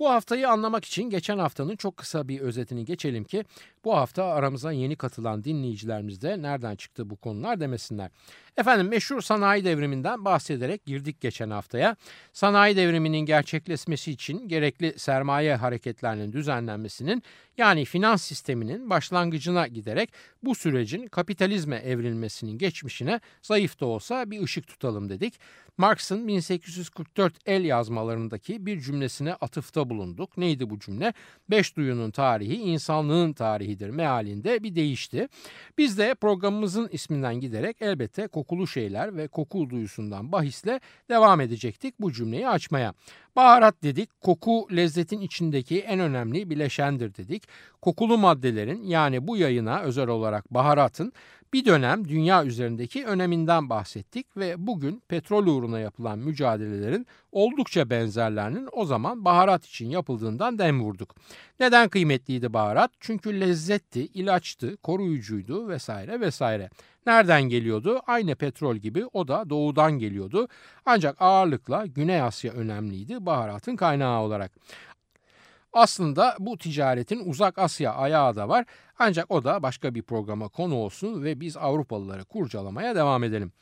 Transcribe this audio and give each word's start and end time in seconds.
Bu 0.00 0.10
haftayı 0.10 0.48
anlamak 0.48 0.84
için 0.84 1.10
geçen 1.10 1.38
haftanın 1.38 1.76
çok 1.76 1.96
kısa 1.96 2.28
bir 2.28 2.40
özetini 2.40 2.84
geçelim 2.84 3.24
ki 3.24 3.44
bu 3.84 3.96
hafta 3.96 4.24
aramıza 4.24 4.72
yeni 4.72 4.96
katılan 4.96 5.44
dinleyicilerimiz 5.44 6.22
de 6.22 6.42
nereden 6.42 6.76
çıktı 6.76 7.10
bu 7.10 7.16
konular 7.16 7.60
demesinler. 7.60 8.10
Efendim 8.56 8.88
meşhur 8.88 9.20
sanayi 9.20 9.64
devriminden 9.64 10.24
bahsederek 10.24 10.86
girdik 10.86 11.20
geçen 11.20 11.50
haftaya. 11.50 11.96
Sanayi 12.32 12.76
devriminin 12.76 13.18
gerçekleşmesi 13.18 14.10
için 14.10 14.48
gerekli 14.48 14.98
sermaye 14.98 15.56
hareketlerinin 15.56 16.32
düzenlenmesinin 16.32 17.22
yani 17.58 17.84
finans 17.84 18.22
sisteminin 18.22 18.90
başlangıcına 18.90 19.66
giderek 19.66 20.12
bu 20.42 20.54
sürecin 20.54 21.06
kapitalizme 21.06 21.76
evrilmesinin 21.76 22.58
geçmişine 22.58 23.20
zayıf 23.42 23.80
da 23.80 23.86
olsa 23.86 24.30
bir 24.30 24.42
ışık 24.42 24.66
tutalım 24.66 25.08
dedik. 25.08 25.34
Marx'ın 25.80 26.28
1844 26.28 27.34
el 27.46 27.64
yazmalarındaki 27.64 28.66
bir 28.66 28.80
cümlesine 28.80 29.34
atıfta 29.34 29.90
bulunduk. 29.90 30.36
Neydi 30.36 30.70
bu 30.70 30.78
cümle? 30.78 31.12
Beş 31.50 31.76
duyunun 31.76 32.10
tarihi 32.10 32.54
insanlığın 32.54 33.32
tarihidir 33.32 33.90
mealinde 33.90 34.62
bir 34.62 34.74
değişti. 34.74 35.28
Biz 35.78 35.98
de 35.98 36.14
programımızın 36.14 36.88
isminden 36.92 37.40
giderek 37.40 37.76
elbette 37.82 38.28
kokulu 38.40 38.66
şeyler 38.66 39.16
ve 39.16 39.28
koku 39.28 39.70
duyusundan 39.70 40.32
bahisle 40.32 40.80
devam 41.10 41.40
edecektik 41.40 41.94
bu 42.00 42.12
cümleyi 42.12 42.48
açmaya. 42.48 42.94
Baharat 43.36 43.82
dedik, 43.82 44.20
koku 44.20 44.68
lezzetin 44.76 45.20
içindeki 45.20 45.80
en 45.80 46.00
önemli 46.00 46.50
bileşendir 46.50 47.14
dedik. 47.14 47.42
Kokulu 47.82 48.18
maddelerin 48.18 48.82
yani 48.82 49.26
bu 49.26 49.36
yayına 49.36 49.80
özel 49.80 50.08
olarak 50.08 50.54
baharatın 50.54 51.12
bir 51.52 51.64
dönem 51.64 52.08
dünya 52.08 52.44
üzerindeki 52.44 53.06
öneminden 53.06 53.70
bahsettik 53.70 54.36
ve 54.36 54.54
bugün 54.66 55.02
petrol 55.08 55.46
uğruna 55.46 55.80
yapılan 55.80 56.18
mücadelelerin 56.18 57.06
oldukça 57.32 57.90
benzerlerinin 57.90 58.68
o 58.72 58.84
zaman 58.84 59.24
baharat 59.24 59.66
için 59.66 59.90
yapıldığından 59.90 60.58
dem 60.58 60.82
vurduk. 60.82 61.14
Neden 61.60 61.88
kıymetliydi 61.88 62.52
baharat? 62.52 62.90
Çünkü 63.00 63.40
lezzetti, 63.40 64.00
ilaçtı, 64.06 64.76
koruyucuydu 64.76 65.68
vesaire 65.68 66.20
vesaire. 66.20 66.70
Nereden 67.06 67.42
geliyordu? 67.42 68.00
Aynı 68.06 68.34
petrol 68.34 68.76
gibi 68.76 69.06
o 69.12 69.28
da 69.28 69.50
doğudan 69.50 69.92
geliyordu. 69.92 70.48
Ancak 70.86 71.22
ağırlıkla 71.22 71.86
Güney 71.86 72.22
Asya 72.22 72.52
önemliydi 72.52 73.26
baharatın 73.26 73.76
kaynağı 73.76 74.20
olarak. 74.20 74.52
Aslında 75.72 76.36
bu 76.38 76.58
ticaretin 76.58 77.30
uzak 77.30 77.58
Asya 77.58 77.94
ayağı 77.94 78.36
da 78.36 78.48
var 78.48 78.64
ancak 79.00 79.30
o 79.30 79.44
da 79.44 79.62
başka 79.62 79.94
bir 79.94 80.02
programa 80.02 80.48
konu 80.48 80.74
olsun 80.74 81.22
ve 81.22 81.40
biz 81.40 81.56
Avrupalıları 81.56 82.24
kurcalamaya 82.24 82.94
devam 82.94 83.24
edelim. 83.24 83.52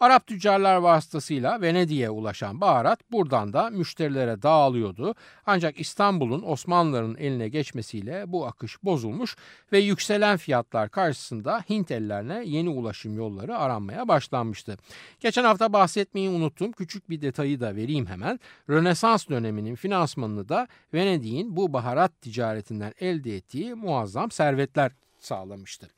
Arap 0.00 0.26
tüccarlar 0.26 0.76
vasıtasıyla 0.76 1.60
Venedik'e 1.60 2.10
ulaşan 2.10 2.60
baharat 2.60 3.12
buradan 3.12 3.52
da 3.52 3.70
müşterilere 3.70 4.42
dağılıyordu. 4.42 5.14
Ancak 5.46 5.80
İstanbul'un 5.80 6.42
Osmanlıların 6.42 7.16
eline 7.16 7.48
geçmesiyle 7.48 8.24
bu 8.26 8.46
akış 8.46 8.84
bozulmuş 8.84 9.36
ve 9.72 9.78
yükselen 9.78 10.36
fiyatlar 10.36 10.88
karşısında 10.88 11.64
Hint 11.70 11.90
ellerine 11.90 12.42
yeni 12.44 12.68
ulaşım 12.68 13.16
yolları 13.16 13.58
aranmaya 13.58 14.08
başlanmıştı. 14.08 14.78
Geçen 15.20 15.44
hafta 15.44 15.72
bahsetmeyi 15.72 16.28
unuttum. 16.28 16.72
Küçük 16.72 17.10
bir 17.10 17.20
detayı 17.20 17.60
da 17.60 17.76
vereyim 17.76 18.06
hemen. 18.06 18.40
Rönesans 18.70 19.28
döneminin 19.28 19.74
finansmanını 19.74 20.48
da 20.48 20.68
Venedik'in 20.94 21.56
bu 21.56 21.72
baharat 21.72 22.20
ticaretinden 22.20 22.92
elde 23.00 23.36
ettiği 23.36 23.74
muazzam 23.74 24.30
servetler 24.30 24.87
sağlamıştı. 25.20 25.88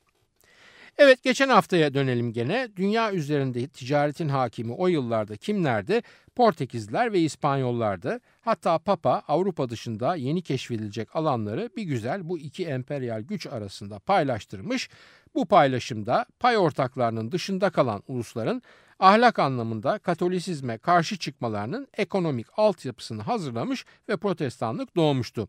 Evet 0.99 1.23
geçen 1.23 1.49
haftaya 1.49 1.95
dönelim 1.95 2.33
gene. 2.33 2.69
Dünya 2.77 3.13
üzerinde 3.13 3.69
ticaretin 3.69 4.29
hakimi 4.29 4.73
o 4.73 4.87
yıllarda 4.87 5.37
kimlerdi? 5.37 6.03
Portekizliler 6.37 7.13
ve 7.13 7.21
İspanyollardı. 7.21 8.21
Hatta 8.41 8.79
Papa 8.79 9.23
Avrupa 9.29 9.69
dışında 9.69 10.17
yeni 10.17 10.43
keşfedilecek 10.43 11.17
alanları 11.17 11.71
bir 11.77 11.83
güzel 11.83 12.29
bu 12.29 12.39
iki 12.39 12.67
emperyal 12.67 13.21
güç 13.21 13.47
arasında 13.47 13.99
paylaştırmış. 13.99 14.91
Bu 15.35 15.47
paylaşımda 15.47 16.27
pay 16.41 16.59
ortaklarının 16.59 17.33
dışında 17.33 17.71
kalan 17.71 18.03
ulusların 18.09 18.63
ahlak 18.99 19.39
anlamında 19.39 19.99
Katolisizme 19.99 20.79
karşı 20.79 21.19
çıkmalarının 21.19 21.89
ekonomik 21.97 22.47
altyapısını 22.57 23.23
hazırlamış 23.23 23.85
ve 24.09 24.17
protestanlık 24.17 24.97
doğmuştu. 24.97 25.49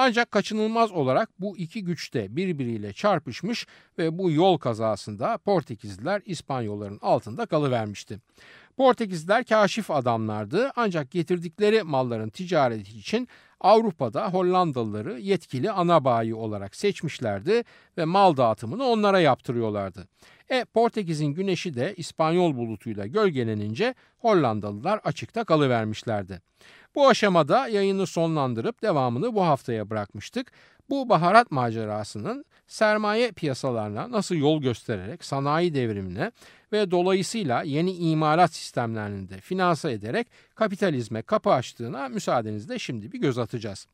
Ancak 0.00 0.30
kaçınılmaz 0.30 0.92
olarak 0.92 1.30
bu 1.40 1.58
iki 1.58 1.84
güç 1.84 2.14
de 2.14 2.36
birbiriyle 2.36 2.92
çarpışmış 2.92 3.66
ve 3.98 4.18
bu 4.18 4.30
yol 4.30 4.58
kazasında 4.58 5.38
Portekizliler 5.38 6.22
İspanyolların 6.24 6.98
altında 7.02 7.46
kalıvermişti. 7.46 8.20
Portekizliler 8.76 9.44
kaşif 9.44 9.90
adamlardı 9.90 10.70
ancak 10.76 11.10
getirdikleri 11.10 11.82
malların 11.82 12.28
ticareti 12.28 12.98
için 12.98 13.28
Avrupa'da 13.60 14.32
Hollandalıları 14.32 15.20
yetkili 15.20 15.70
ana 15.70 16.04
bayi 16.04 16.34
olarak 16.34 16.76
seçmişlerdi 16.76 17.64
ve 17.98 18.04
mal 18.04 18.36
dağıtımını 18.36 18.84
onlara 18.84 19.20
yaptırıyorlardı. 19.20 20.08
E 20.50 20.64
Portekiz'in 20.64 21.26
güneşi 21.26 21.74
de 21.74 21.94
İspanyol 21.96 22.56
bulutuyla 22.56 23.06
gölgelenince 23.06 23.94
Hollandalılar 24.18 25.00
açıkta 25.04 25.44
kalıvermişlerdi. 25.44 26.40
Bu 26.94 27.08
aşamada 27.08 27.68
yayını 27.68 28.06
sonlandırıp 28.06 28.82
devamını 28.82 29.34
bu 29.34 29.42
haftaya 29.46 29.90
bırakmıştık. 29.90 30.52
Bu 30.90 31.08
baharat 31.08 31.50
macerasının 31.50 32.44
sermaye 32.68 33.32
piyasalarına 33.32 34.10
nasıl 34.10 34.34
yol 34.34 34.62
göstererek 34.62 35.24
sanayi 35.24 35.74
devrimine 35.74 36.32
ve 36.72 36.90
dolayısıyla 36.90 37.62
yeni 37.62 37.92
imalat 37.92 38.54
sistemlerini 38.54 39.28
de 39.28 39.40
finanse 39.40 39.92
ederek 39.92 40.26
kapitalizme 40.54 41.22
kapı 41.22 41.50
açtığına 41.50 42.08
müsaadenizle 42.08 42.78
şimdi 42.78 43.12
bir 43.12 43.20
göz 43.20 43.38
atacağız. 43.38 43.86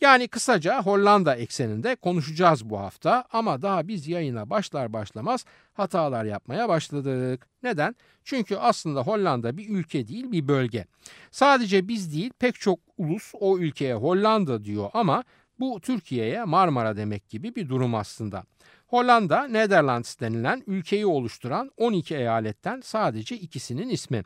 Yani 0.00 0.28
kısaca 0.28 0.82
Hollanda 0.82 1.36
ekseninde 1.36 1.96
konuşacağız 1.96 2.70
bu 2.70 2.78
hafta 2.78 3.24
ama 3.32 3.62
daha 3.62 3.88
biz 3.88 4.08
yayına 4.08 4.50
başlar 4.50 4.92
başlamaz 4.92 5.44
hatalar 5.74 6.24
yapmaya 6.24 6.68
başladık. 6.68 7.46
Neden? 7.62 7.96
Çünkü 8.24 8.56
aslında 8.56 9.02
Hollanda 9.02 9.56
bir 9.56 9.68
ülke 9.68 10.08
değil 10.08 10.32
bir 10.32 10.48
bölge. 10.48 10.86
Sadece 11.30 11.88
biz 11.88 12.14
değil 12.14 12.30
pek 12.38 12.54
çok 12.54 12.78
ulus 12.98 13.32
o 13.40 13.58
ülkeye 13.58 13.94
Hollanda 13.94 14.64
diyor 14.64 14.90
ama 14.94 15.24
bu 15.60 15.80
Türkiye'ye 15.80 16.44
Marmara 16.44 16.96
demek 16.96 17.28
gibi 17.28 17.54
bir 17.54 17.68
durum 17.68 17.94
aslında. 17.94 18.44
Hollanda, 18.86 19.48
Netherlands 19.48 20.20
denilen 20.20 20.62
ülkeyi 20.66 21.06
oluşturan 21.06 21.70
12 21.76 22.14
eyaletten 22.14 22.80
sadece 22.80 23.36
ikisinin 23.36 23.88
ismi. 23.88 24.22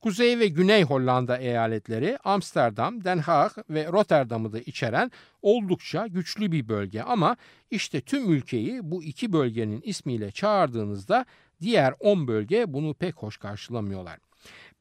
Kuzey 0.00 0.38
ve 0.38 0.46
Güney 0.46 0.82
Hollanda 0.82 1.38
eyaletleri 1.38 2.18
Amsterdam, 2.24 3.04
Den 3.04 3.18
Haag 3.18 3.52
ve 3.70 3.86
Rotterdam'ı 3.86 4.52
da 4.52 4.60
içeren 4.60 5.10
oldukça 5.42 6.06
güçlü 6.06 6.52
bir 6.52 6.68
bölge 6.68 7.02
ama 7.02 7.36
işte 7.70 8.00
tüm 8.00 8.32
ülkeyi 8.32 8.90
bu 8.90 9.02
iki 9.02 9.32
bölgenin 9.32 9.80
ismiyle 9.84 10.30
çağırdığınızda 10.30 11.26
diğer 11.60 11.94
10 12.00 12.28
bölge 12.28 12.64
bunu 12.72 12.94
pek 12.94 13.14
hoş 13.14 13.36
karşılamıyorlar. 13.36 14.18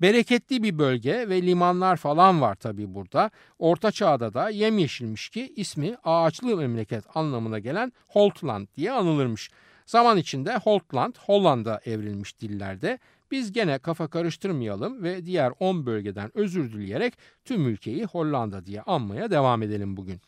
Bereketli 0.02 0.64
bir 0.64 0.78
bölge 0.78 1.30
ve 1.30 1.42
limanlar 1.42 1.98
falan 1.98 2.42
var 2.42 2.56
tabii 2.56 2.96
burada. 2.96 3.32
Orta 3.60 3.92
çağda 3.92 4.34
da 4.34 4.50
yemyeşilmiş 4.50 5.30
ki 5.30 5.54
ismi 5.56 5.96
ağaçlı 6.04 6.58
memleket 6.58 7.18
anlamına 7.18 7.60
gelen 7.60 7.94
Holtland 8.08 8.68
diye 8.78 8.92
anılırmış. 8.92 9.52
Zaman 9.86 10.18
içinde 10.18 10.58
Holtland 10.58 11.16
Hollanda 11.26 11.82
evrilmiş 11.86 12.42
dillerde. 12.42 13.00
Biz 13.32 13.52
gene 13.52 13.80
kafa 13.80 14.08
karıştırmayalım 14.08 15.04
ve 15.04 15.26
diğer 15.26 15.54
10 15.60 15.86
bölgeden 15.86 16.32
özür 16.34 16.74
dileyerek 16.74 17.14
tüm 17.46 17.68
ülkeyi 17.68 18.06
Hollanda 18.06 18.66
diye 18.66 18.82
anmaya 18.82 19.32
devam 19.32 19.64
edelim 19.64 19.98
bugün. 19.98 20.22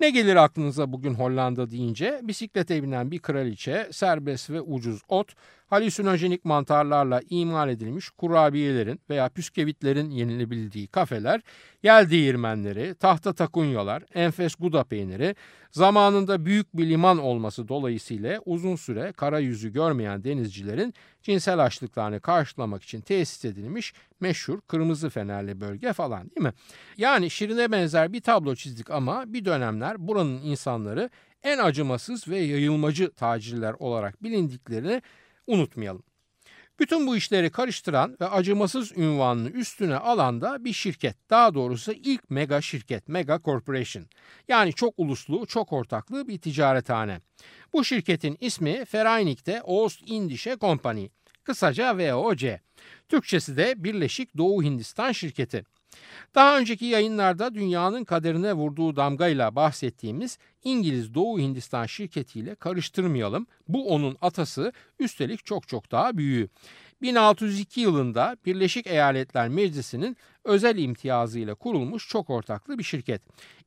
Ne 0.00 0.10
gelir 0.10 0.36
aklınıza 0.36 0.92
bugün 0.92 1.14
Hollanda 1.14 1.70
deyince? 1.70 2.20
Bisiklete 2.22 2.82
binen 2.82 3.10
bir 3.10 3.18
kraliçe, 3.18 3.88
serbest 3.92 4.50
ve 4.50 4.60
ucuz 4.60 5.02
ot, 5.08 5.34
halüsinojenik 5.66 6.44
mantarlarla 6.44 7.20
imal 7.30 7.68
edilmiş 7.68 8.10
kurabiyelerin 8.10 9.00
veya 9.10 9.28
püskevitlerin 9.28 10.10
yenilebildiği 10.10 10.86
kafeler, 10.86 11.40
yel 11.82 12.10
değirmenleri, 12.10 12.94
tahta 12.94 13.32
takunyalar, 13.32 14.02
enfes 14.14 14.54
guda 14.54 14.84
peyniri, 14.84 15.34
zamanında 15.70 16.44
büyük 16.44 16.76
bir 16.76 16.88
liman 16.88 17.18
olması 17.18 17.68
dolayısıyla 17.68 18.40
uzun 18.44 18.76
süre 18.76 19.12
kara 19.12 19.38
yüzü 19.38 19.72
görmeyen 19.72 20.24
denizcilerin 20.24 20.94
cinsel 21.22 21.64
açlıklarını 21.64 22.20
karşılamak 22.20 22.82
için 22.82 23.00
tesis 23.00 23.44
edilmiş 23.44 23.92
meşhur 24.20 24.60
kırmızı 24.60 25.10
fenerli 25.10 25.60
bölge 25.60 25.92
falan 25.92 26.30
değil 26.30 26.46
mi? 26.46 26.52
Yani 26.96 27.30
şirine 27.30 27.72
benzer 27.72 28.12
bir 28.12 28.20
tablo 28.20 28.54
çizdik 28.54 28.90
ama 28.90 29.24
bir 29.26 29.44
dönemler 29.44 30.08
buranın 30.08 30.42
insanları 30.42 31.10
en 31.42 31.58
acımasız 31.58 32.28
ve 32.28 32.38
yayılmacı 32.38 33.10
tacirler 33.10 33.74
olarak 33.78 34.22
bilindiklerini 34.22 35.02
unutmayalım. 35.46 36.02
Bütün 36.80 37.06
bu 37.06 37.16
işleri 37.16 37.50
karıştıran 37.50 38.16
ve 38.20 38.28
acımasız 38.28 38.92
ünvanını 38.92 39.50
üstüne 39.50 39.96
alan 39.96 40.40
da 40.40 40.64
bir 40.64 40.72
şirket. 40.72 41.30
Daha 41.30 41.54
doğrusu 41.54 41.92
ilk 41.92 42.30
mega 42.30 42.60
şirket, 42.60 43.08
Mega 43.08 43.40
Corporation. 43.44 44.06
Yani 44.48 44.72
çok 44.72 44.94
uluslu, 44.96 45.46
çok 45.46 45.72
ortaklı 45.72 46.28
bir 46.28 46.38
ticarethane. 46.38 47.20
Bu 47.72 47.84
şirketin 47.84 48.36
ismi 48.40 48.84
Feraynik'te 48.84 49.62
Ost 49.62 50.02
Indische 50.06 50.56
Company. 50.60 51.08
Kısaca 51.44 51.98
VOC. 51.98 52.60
Türkçesi 53.08 53.56
de 53.56 53.84
Birleşik 53.84 54.36
Doğu 54.36 54.62
Hindistan 54.62 55.12
Şirketi. 55.12 55.64
Daha 56.34 56.58
önceki 56.58 56.84
yayınlarda 56.84 57.54
dünyanın 57.54 58.04
kaderine 58.04 58.52
vurduğu 58.52 58.96
damgayla 58.96 59.56
bahsettiğimiz 59.56 60.38
İngiliz 60.64 61.14
Doğu 61.14 61.38
Hindistan 61.38 61.86
şirketiyle 61.86 62.54
karıştırmayalım. 62.54 63.46
Bu 63.68 63.88
onun 63.88 64.16
atası 64.20 64.72
üstelik 64.98 65.44
çok 65.46 65.68
çok 65.68 65.90
daha 65.90 66.16
büyüğü. 66.16 66.48
1602 67.02 67.80
yılında 67.80 68.36
Birleşik 68.46 68.86
Eyaletler 68.86 69.48
Meclisi'nin 69.48 70.16
özel 70.44 70.78
imtiyazıyla 70.78 71.54
kurulmuş 71.54 72.08
çok 72.08 72.30
ortaklı 72.30 72.78
bir 72.78 72.84
şirket. 72.84 73.22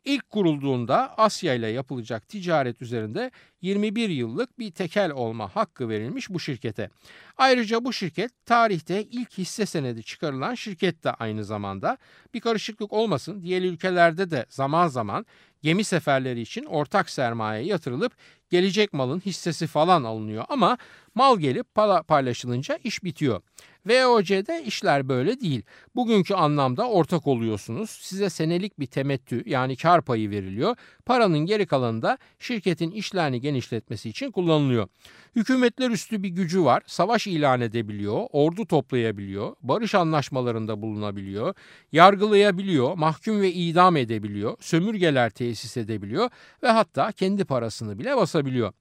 İlk 0.06 0.30
kurulduğunda 0.30 1.18
Asya 1.18 1.54
ile 1.54 1.68
yapılacak 1.68 2.28
ticaret 2.28 2.82
üzerinde 2.82 3.32
21 3.62 4.10
yıllık 4.10 4.60
bir 4.60 4.72
tekel 4.72 5.12
olma 5.12 5.56
hakkı 5.56 5.90
verilmiş 5.90 6.30
bu 6.30 6.40
şirkete. 6.40 6.90
Ayrıca 7.38 7.86
bu 7.86 7.94
şirket 7.94 8.46
tarihte 8.46 9.04
ilk 9.04 9.38
hisse 9.38 9.66
senedi 9.66 10.04
çıkarılan 10.04 10.56
şirket 10.56 11.04
de 11.04 11.12
aynı 11.12 11.46
zamanda. 11.46 11.98
Bir 12.34 12.40
karışıklık 12.40 12.94
olmasın 12.94 13.42
diğer 13.42 13.62
ülkelerde 13.62 14.32
de 14.32 14.46
zaman 14.50 14.88
zaman 14.88 15.26
gemi 15.62 15.84
seferleri 15.84 16.42
için 16.42 16.64
ortak 16.64 17.10
sermaye 17.10 17.66
yatırılıp 17.66 18.14
gelecek 18.50 18.94
malın 18.94 19.20
hissesi 19.20 19.68
falan 19.68 20.04
alınıyor 20.04 20.46
ama 20.50 20.78
mal 21.16 21.40
gelip 21.40 21.76
paylaşılınca 22.08 22.80
iş 22.84 23.04
bitiyor. 23.04 23.42
VOC'de 23.88 24.64
işler 24.64 25.10
böyle 25.10 25.40
değil. 25.40 25.62
Bugünkü 25.96 26.34
anlamda 26.34 26.90
ortak 26.90 27.28
oluyorsunuz. 27.28 27.90
Size 27.90 28.30
senelik 28.30 28.80
bir 28.80 28.86
temettü 28.86 29.44
yani 29.46 29.76
kar 29.76 30.02
payı 30.02 30.30
veriliyor. 30.30 30.76
Paranın 31.06 31.40
geri 31.40 31.66
kalanı 31.66 32.02
da 32.02 32.18
şirketin 32.40 32.92
işlerini 32.92 33.42
genişletmesi 33.42 34.10
için 34.10 34.32
kullanılıyor. 34.32 34.88
Hükümetler 35.36 35.90
üstü 35.90 36.24
bir 36.24 36.30
gücü 36.30 36.64
var. 36.64 36.84
Savaş 36.88 37.28
ilan 37.28 37.62
edebiliyor, 37.62 38.28
ordu 38.32 38.66
toplayabiliyor, 38.66 39.56
barış 39.62 39.96
anlaşmalarında 39.96 40.82
bulunabiliyor, 40.82 41.54
yargılayabiliyor, 41.92 42.98
mahkum 42.98 43.42
ve 43.42 43.52
idam 43.52 43.98
edebiliyor, 43.98 44.58
sömürgeler 44.60 45.30
tesis 45.30 45.78
edebiliyor 45.78 46.30
ve 46.64 46.68
hatta 46.68 47.12
kendi 47.12 47.46
parasını 47.46 48.00
bile 48.00 48.18
basabiliyor. 48.18 48.74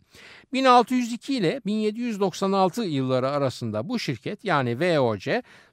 1602 0.53 1.35
ile 1.35 1.61
1796 1.67 2.83
yılları 2.83 3.31
arasında 3.31 3.89
bu 3.89 3.99
şirket 3.99 4.45
yani 4.45 4.81
VOC 4.81 4.96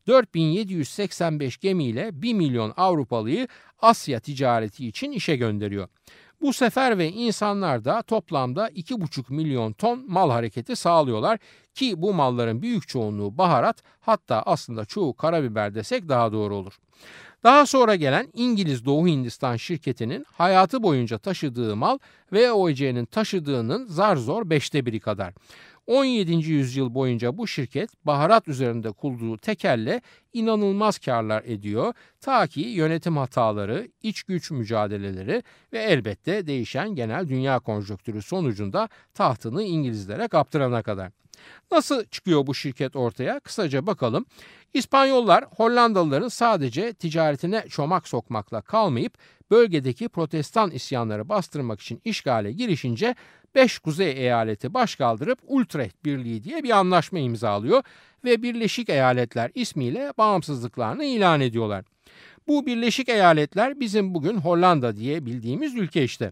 4785 0.07 1.57
gemiyle 1.57 2.21
1 2.21 2.33
milyon 2.33 2.73
Avrupalıyı 2.77 3.47
Asya 3.81 4.19
ticareti 4.19 4.87
için 4.87 5.11
işe 5.11 5.35
gönderiyor. 5.35 5.87
Bu 6.41 6.53
sefer 6.53 6.97
ve 6.97 7.11
insanlar 7.11 7.85
da 7.85 8.01
toplamda 8.01 8.69
2,5 8.69 9.33
milyon 9.33 9.73
ton 9.73 10.05
mal 10.11 10.29
hareketi 10.29 10.75
sağlıyorlar 10.75 11.39
ki 11.73 12.01
bu 12.01 12.13
malların 12.13 12.61
büyük 12.61 12.87
çoğunluğu 12.87 13.37
baharat 13.37 13.83
hatta 14.01 14.41
aslında 14.45 14.85
çoğu 14.85 15.13
karabiber 15.13 15.75
desek 15.75 16.09
daha 16.09 16.31
doğru 16.31 16.55
olur. 16.55 16.79
Daha 17.43 17.65
sonra 17.65 17.95
gelen 17.95 18.27
İngiliz 18.33 18.85
Doğu 18.85 19.07
Hindistan 19.07 19.55
şirketinin 19.55 20.25
hayatı 20.31 20.83
boyunca 20.83 21.17
taşıdığı 21.17 21.75
mal 21.75 21.97
VOC'nin 22.31 23.05
taşıdığının 23.05 23.85
zar 23.85 24.15
zor 24.15 24.49
beşte 24.49 24.85
biri 24.85 24.99
kadar. 24.99 25.33
17. 25.87 26.31
yüzyıl 26.31 26.93
boyunca 26.93 27.37
bu 27.37 27.47
şirket 27.47 28.05
baharat 28.05 28.47
üzerinde 28.47 28.91
kurduğu 28.91 29.37
tekelle 29.37 30.01
inanılmaz 30.33 30.99
karlar 30.99 31.43
ediyor. 31.45 31.93
Ta 32.21 32.47
ki 32.47 32.61
yönetim 32.61 33.17
hataları, 33.17 33.87
iç 34.03 34.23
güç 34.23 34.51
mücadeleleri 34.51 35.43
ve 35.73 35.79
elbette 35.79 36.47
değişen 36.47 36.95
genel 36.95 37.27
dünya 37.27 37.59
konjonktürü 37.59 38.21
sonucunda 38.21 38.89
tahtını 39.13 39.63
İngilizlere 39.63 40.27
kaptırana 40.27 40.83
kadar. 40.83 41.22
Nasıl 41.71 42.05
çıkıyor 42.05 42.47
bu 42.47 42.55
şirket 42.55 42.95
ortaya? 42.95 43.39
Kısaca 43.39 43.87
bakalım. 43.87 44.25
İspanyollar 44.73 45.45
Hollandalıların 45.57 46.27
sadece 46.27 46.93
ticaretine 46.93 47.65
çomak 47.69 48.07
sokmakla 48.07 48.61
kalmayıp 48.61 49.17
bölgedeki 49.51 50.09
protestan 50.09 50.71
isyanları 50.71 51.29
bastırmak 51.29 51.81
için 51.81 52.01
işgale 52.05 52.51
girişince 52.51 53.15
5 53.55 53.79
kuzey 53.79 54.11
eyaleti 54.11 54.73
başkaldırıp 54.73 55.39
Utrecht 55.47 56.05
Birliği 56.05 56.43
diye 56.43 56.63
bir 56.63 56.69
anlaşma 56.69 57.19
imzalıyor 57.19 57.83
ve 58.23 58.41
Birleşik 58.41 58.89
Eyaletler 58.89 59.51
ismiyle 59.55 60.13
bağımsızlıklarını 60.17 61.05
ilan 61.05 61.41
ediyorlar. 61.41 61.85
Bu 62.47 62.65
Birleşik 62.65 63.09
Eyaletler 63.09 63.79
bizim 63.79 64.13
bugün 64.13 64.37
Hollanda 64.37 64.95
diye 64.95 65.25
bildiğimiz 65.25 65.75
ülke 65.75 66.03
işte. 66.03 66.31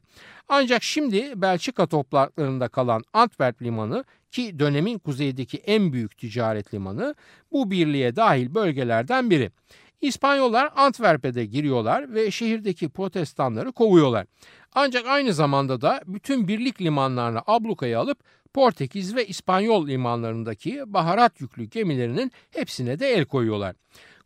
Ancak 0.49 0.83
şimdi 0.83 1.33
Belçika 1.35 1.87
topraklarında 1.87 2.67
kalan 2.67 3.03
Antwerp 3.13 3.61
limanı 3.61 4.03
ki 4.31 4.59
dönemin 4.59 4.99
kuzeydeki 4.99 5.57
en 5.57 5.93
büyük 5.93 6.17
ticaret 6.17 6.73
limanı 6.73 7.15
bu 7.51 7.71
birliğe 7.71 8.15
dahil 8.15 8.55
bölgelerden 8.55 9.29
biri. 9.29 9.51
İspanyollar 10.01 10.69
Antwerp'e 10.75 11.33
de 11.33 11.45
giriyorlar 11.45 12.13
ve 12.13 12.31
şehirdeki 12.31 12.89
protestanları 12.89 13.71
kovuyorlar. 13.71 14.27
Ancak 14.73 15.07
aynı 15.07 15.33
zamanda 15.33 15.81
da 15.81 16.01
bütün 16.07 16.47
birlik 16.47 16.81
limanlarını 16.81 17.41
ablukaya 17.47 17.99
alıp 17.99 18.17
Portekiz 18.53 19.15
ve 19.15 19.27
İspanyol 19.27 19.87
limanlarındaki 19.87 20.83
baharat 20.85 21.41
yüklü 21.41 21.63
gemilerinin 21.63 22.31
hepsine 22.51 22.99
de 22.99 23.07
el 23.07 23.25
koyuyorlar. 23.25 23.75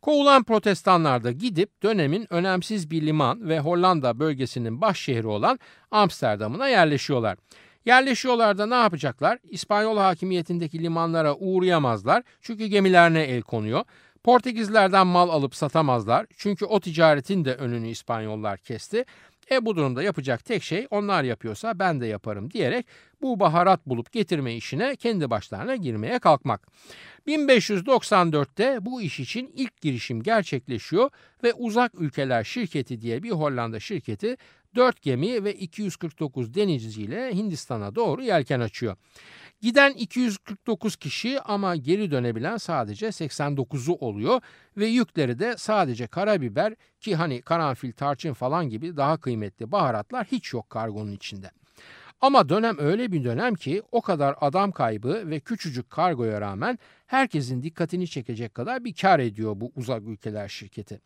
Kovulan 0.05 0.43
protestanlar 0.43 1.23
da 1.23 1.31
gidip 1.31 1.83
dönemin 1.83 2.27
önemsiz 2.29 2.91
bir 2.91 3.05
liman 3.05 3.49
ve 3.49 3.59
Hollanda 3.59 4.19
bölgesinin 4.19 4.81
baş 4.81 4.99
şehri 4.99 5.27
olan 5.27 5.59
Amsterdam'ına 5.91 6.67
yerleşiyorlar. 6.67 7.37
Yerleşiyorlar 7.85 8.57
da 8.57 8.65
ne 8.65 8.75
yapacaklar? 8.75 9.39
İspanyol 9.43 9.97
hakimiyetindeki 9.97 10.83
limanlara 10.83 11.35
uğrayamazlar 11.35 12.23
çünkü 12.41 12.65
gemilerine 12.65 13.21
el 13.21 13.41
konuyor. 13.41 13.83
Portekizlerden 14.23 15.07
mal 15.07 15.29
alıp 15.29 15.55
satamazlar 15.55 16.25
çünkü 16.37 16.65
o 16.65 16.79
ticaretin 16.79 17.45
de 17.45 17.55
önünü 17.55 17.87
İspanyollar 17.87 18.57
kesti. 18.57 19.05
E 19.51 19.65
bu 19.65 19.75
durumda 19.75 20.03
yapacak 20.03 20.45
tek 20.45 20.63
şey 20.63 20.87
onlar 20.91 21.23
yapıyorsa 21.23 21.79
ben 21.79 22.01
de 22.01 22.05
yaparım 22.05 22.51
diyerek 22.51 22.85
bu 23.21 23.39
baharat 23.39 23.85
bulup 23.85 24.11
getirme 24.11 24.55
işine 24.55 24.95
kendi 24.95 25.29
başlarına 25.29 25.75
girmeye 25.75 26.19
kalkmak. 26.19 26.67
1594'te 27.27 28.85
bu 28.85 29.01
iş 29.01 29.19
için 29.19 29.51
ilk 29.55 29.81
girişim 29.81 30.23
gerçekleşiyor 30.23 31.09
ve 31.43 31.53
Uzak 31.53 31.91
Ülkeler 32.01 32.43
Şirketi 32.43 33.01
diye 33.01 33.23
bir 33.23 33.31
Hollanda 33.31 33.79
şirketi 33.79 34.37
4 34.75 35.01
gemi 35.01 35.43
ve 35.43 35.53
249 35.53 36.53
denizciyle 36.53 37.31
Hindistan'a 37.33 37.95
doğru 37.95 38.23
yelken 38.23 38.59
açıyor. 38.59 38.95
Giden 39.61 39.91
249 39.91 40.95
kişi 40.95 41.41
ama 41.41 41.75
geri 41.75 42.11
dönebilen 42.11 42.57
sadece 42.57 43.07
89'u 43.07 43.93
oluyor 43.93 44.41
ve 44.77 44.85
yükleri 44.85 45.39
de 45.39 45.57
sadece 45.57 46.07
karabiber 46.07 46.75
ki 46.99 47.15
hani 47.15 47.41
karanfil, 47.41 47.91
tarçın 47.91 48.33
falan 48.33 48.69
gibi 48.69 48.97
daha 48.97 49.17
kıymetli 49.17 49.71
baharatlar 49.71 50.27
hiç 50.31 50.53
yok 50.53 50.69
kargonun 50.69 51.11
içinde. 51.11 51.51
Ama 52.21 52.49
dönem 52.49 52.75
öyle 52.79 53.11
bir 53.11 53.23
dönem 53.23 53.55
ki 53.55 53.81
o 53.91 54.01
kadar 54.01 54.35
adam 54.41 54.71
kaybı 54.71 55.29
ve 55.29 55.39
küçücük 55.39 55.89
kargoya 55.89 56.41
rağmen 56.41 56.79
herkesin 57.07 57.63
dikkatini 57.63 58.07
çekecek 58.07 58.55
kadar 58.55 58.83
bir 58.83 58.93
kar 58.93 59.19
ediyor 59.19 59.53
bu 59.55 59.71
uzak 59.75 60.03
ülkeler 60.07 60.47
şirketi. 60.47 60.99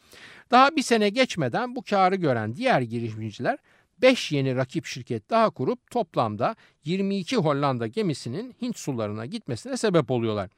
Daha 0.52 0.76
bir 0.76 0.82
sene 0.82 1.10
geçmeden 1.10 1.76
bu 1.76 1.84
karı 1.84 2.16
gören 2.16 2.56
diğer 2.56 2.82
girişimciler 2.82 3.58
5 4.02 4.32
yeni 4.32 4.56
rakip 4.56 4.86
şirket 4.86 5.30
daha 5.30 5.50
kurup 5.50 5.92
toplamda 5.92 6.56
22 6.84 7.36
Hollanda 7.38 7.88
gemisinin 7.88 8.56
Hint 8.62 8.78
sularına 8.78 9.26
gitmesine 9.26 9.78
sebep 9.78 10.12
oluyorlar. 10.12 10.50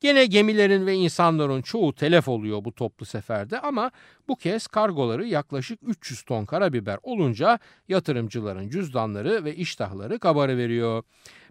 Gene 0.00 0.26
gemilerin 0.26 0.86
ve 0.86 0.94
insanların 0.94 1.62
çoğu 1.62 1.94
telef 1.94 2.28
oluyor 2.28 2.64
bu 2.64 2.74
toplu 2.74 3.06
seferde 3.06 3.60
ama 3.60 3.90
bu 4.28 4.36
kez 4.36 4.66
kargoları 4.66 5.26
yaklaşık 5.26 5.80
300 5.86 6.22
ton 6.22 6.44
karabiber 6.44 6.98
olunca 7.02 7.58
yatırımcıların 7.88 8.68
cüzdanları 8.68 9.44
ve 9.44 9.56
iştahları 9.56 10.18
kabarı 10.18 10.56
veriyor. 10.58 11.02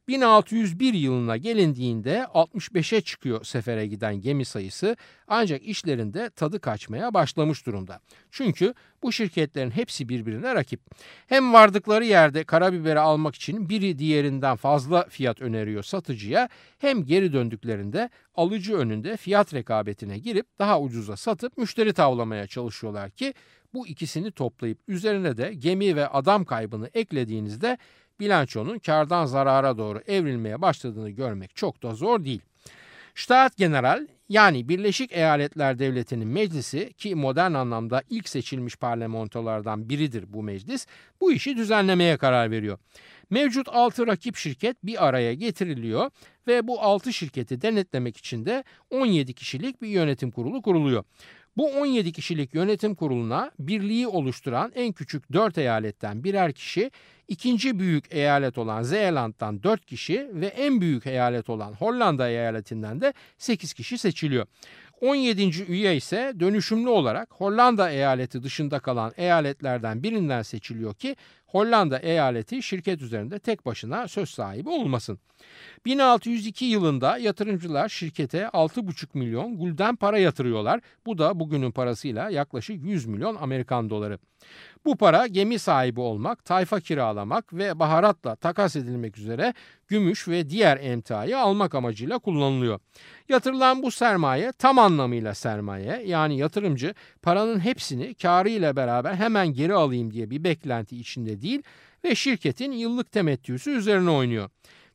1601 0.08 0.93
yılına 0.93 1.38
gelindiğinde 1.38 2.25
65'e 2.34 3.01
çıkıyor 3.01 3.43
sefere 3.43 3.88
giden 3.88 4.22
gemi 4.22 4.46
sayısı 4.46 4.96
ancak 5.27 5.63
işlerinde 5.63 6.29
tadı 6.29 6.60
kaçmaya 6.60 7.13
başlamış 7.13 7.65
durumda. 7.65 8.00
Çünkü 8.31 8.74
bu 9.03 9.12
şirketlerin 9.12 9.72
hepsi 9.72 10.10
birbirine 10.10 10.55
rakip. 10.55 10.81
Hem 11.27 11.53
vardıkları 11.53 12.05
yerde 12.05 12.43
karabiberi 12.43 13.00
almak 13.00 13.36
için 13.36 13.70
biri 13.70 14.00
diğerinden 14.00 14.55
fazla 14.55 15.05
fiyat 15.10 15.41
öneriyor 15.41 15.84
satıcıya 15.84 16.50
hem 16.79 17.05
geri 17.05 17.34
döndüklerinde 17.34 18.10
alıcı 18.36 18.75
önünde 18.75 19.17
fiyat 19.17 19.53
rekabetine 19.53 20.17
girip 20.20 20.46
daha 20.60 20.81
ucuza 20.81 21.17
satıp 21.17 21.58
müşteri 21.58 21.93
tavlamaya 21.93 22.48
çalışıyorlar 22.48 23.12
ki 23.12 23.34
bu 23.74 23.88
ikisini 23.88 24.31
toplayıp 24.31 24.79
üzerine 24.88 25.38
de 25.38 25.53
gemi 25.53 25.96
ve 25.96 26.08
adam 26.08 26.46
kaybını 26.46 26.89
eklediğinizde 26.93 27.77
bilançonun 28.21 28.79
kardan 28.79 29.25
zarara 29.25 29.77
doğru 29.77 30.01
evrilmeye 30.07 30.61
başladığını 30.61 31.09
görmek 31.09 31.55
çok 31.55 31.83
da 31.83 31.95
zor 31.95 32.25
değil. 32.25 32.41
Staat 33.15 33.57
General 33.57 34.07
yani 34.29 34.69
Birleşik 34.69 35.11
Eyaletler 35.11 35.79
Devleti'nin 35.79 36.27
meclisi 36.27 36.93
ki 36.93 37.15
modern 37.15 37.53
anlamda 37.53 38.03
ilk 38.09 38.29
seçilmiş 38.29 38.75
parlamentolardan 38.75 39.89
biridir 39.89 40.33
bu 40.33 40.43
meclis 40.43 40.87
bu 41.21 41.31
işi 41.31 41.57
düzenlemeye 41.57 42.17
karar 42.17 42.51
veriyor. 42.51 42.77
Mevcut 43.29 43.67
6 43.69 44.07
rakip 44.07 44.35
şirket 44.35 44.77
bir 44.83 45.07
araya 45.07 45.33
getiriliyor 45.33 46.11
ve 46.47 46.67
bu 46.67 46.81
6 46.81 47.13
şirketi 47.13 47.61
denetlemek 47.61 48.17
için 48.17 48.45
de 48.45 48.63
17 48.89 49.33
kişilik 49.33 49.81
bir 49.81 49.87
yönetim 49.87 50.31
kurulu 50.31 50.61
kuruluyor. 50.61 51.03
Bu 51.58 51.67
17 51.67 52.12
kişilik 52.12 52.53
yönetim 52.53 52.96
kuruluna 52.96 53.51
birliği 53.60 54.08
oluşturan 54.08 54.72
en 54.75 54.91
küçük 54.91 55.34
4 55.34 55.58
eyaletten 55.58 56.24
birer 56.24 56.53
kişi, 56.53 56.91
ikinci 57.27 57.79
büyük 57.79 58.05
eyalet 58.10 58.58
olan 58.58 58.84
Zeeland'dan 58.84 59.63
4 59.63 59.86
kişi 59.86 60.29
ve 60.34 60.48
en 60.48 60.81
büyük 60.81 61.08
eyalet 61.08 61.50
olan 61.50 61.74
Hollanda 61.74 62.29
eyaletinden 62.29 63.01
de 63.01 63.13
8 63.38 63.74
kişi 63.74 63.98
seçiliyor. 63.98 64.46
17. 65.01 65.63
üye 65.63 65.96
ise 65.96 66.34
dönüşümlü 66.39 66.89
olarak 66.89 67.29
Hollanda 67.31 67.89
eyaleti 67.91 68.43
dışında 68.43 68.79
kalan 68.79 69.13
eyaletlerden 69.17 70.03
birinden 70.03 70.41
seçiliyor 70.41 70.93
ki 70.93 71.15
Hollanda 71.46 72.00
eyaleti 72.00 72.63
şirket 72.63 73.01
üzerinde 73.01 73.39
tek 73.39 73.65
başına 73.65 74.08
söz 74.08 74.29
sahibi 74.29 74.70
olmasın. 74.70 75.20
1602 75.86 76.65
yılında 76.65 77.17
yatırımcılar 77.17 77.89
şirkete 77.89 78.41
6,5 78.43 79.08
milyon 79.13 79.58
gulden 79.58 79.96
para 79.96 80.17
yatırıyorlar. 80.17 80.81
Bu 81.05 81.17
da 81.17 81.39
bugünün 81.39 81.72
parasıyla 81.72 82.29
yaklaşık 82.29 82.84
100 82.84 83.05
milyon 83.05 83.36
Amerikan 83.36 83.89
doları. 83.89 84.20
Bu 84.85 84.95
para 84.95 85.27
gemi 85.27 85.59
sahibi 85.59 86.00
olmak, 86.00 86.45
tayfa 86.45 86.79
kiralamak 86.79 87.53
ve 87.53 87.79
baharatla 87.79 88.35
takas 88.35 88.75
edilmek 88.75 89.17
üzere 89.17 89.53
gümüş 89.88 90.27
ve 90.27 90.50
diğer 90.50 90.77
emtiayı 90.81 91.39
almak 91.39 91.75
amacıyla 91.75 92.19
kullanılıyor. 92.19 92.79
Yatırılan 93.29 93.83
bu 93.83 93.91
sermaye 93.91 94.51
tam 94.51 94.79
anlamıyla 94.79 95.33
sermaye 95.33 96.03
yani 96.05 96.38
yatırımcı 96.38 96.93
paranın 97.21 97.59
hepsini 97.59 98.13
karı 98.13 98.50
ile 98.50 98.75
beraber 98.75 99.13
hemen 99.13 99.47
geri 99.53 99.73
alayım 99.73 100.11
diye 100.11 100.29
bir 100.29 100.43
beklenti 100.43 100.97
içinde 100.97 101.41
değil 101.41 101.61
ve 102.03 102.15
şirketin 102.15 102.71
yıllık 102.71 103.11
temettüsü 103.11 103.71
üzerine 103.71 104.09
oynuyor. 104.09 104.50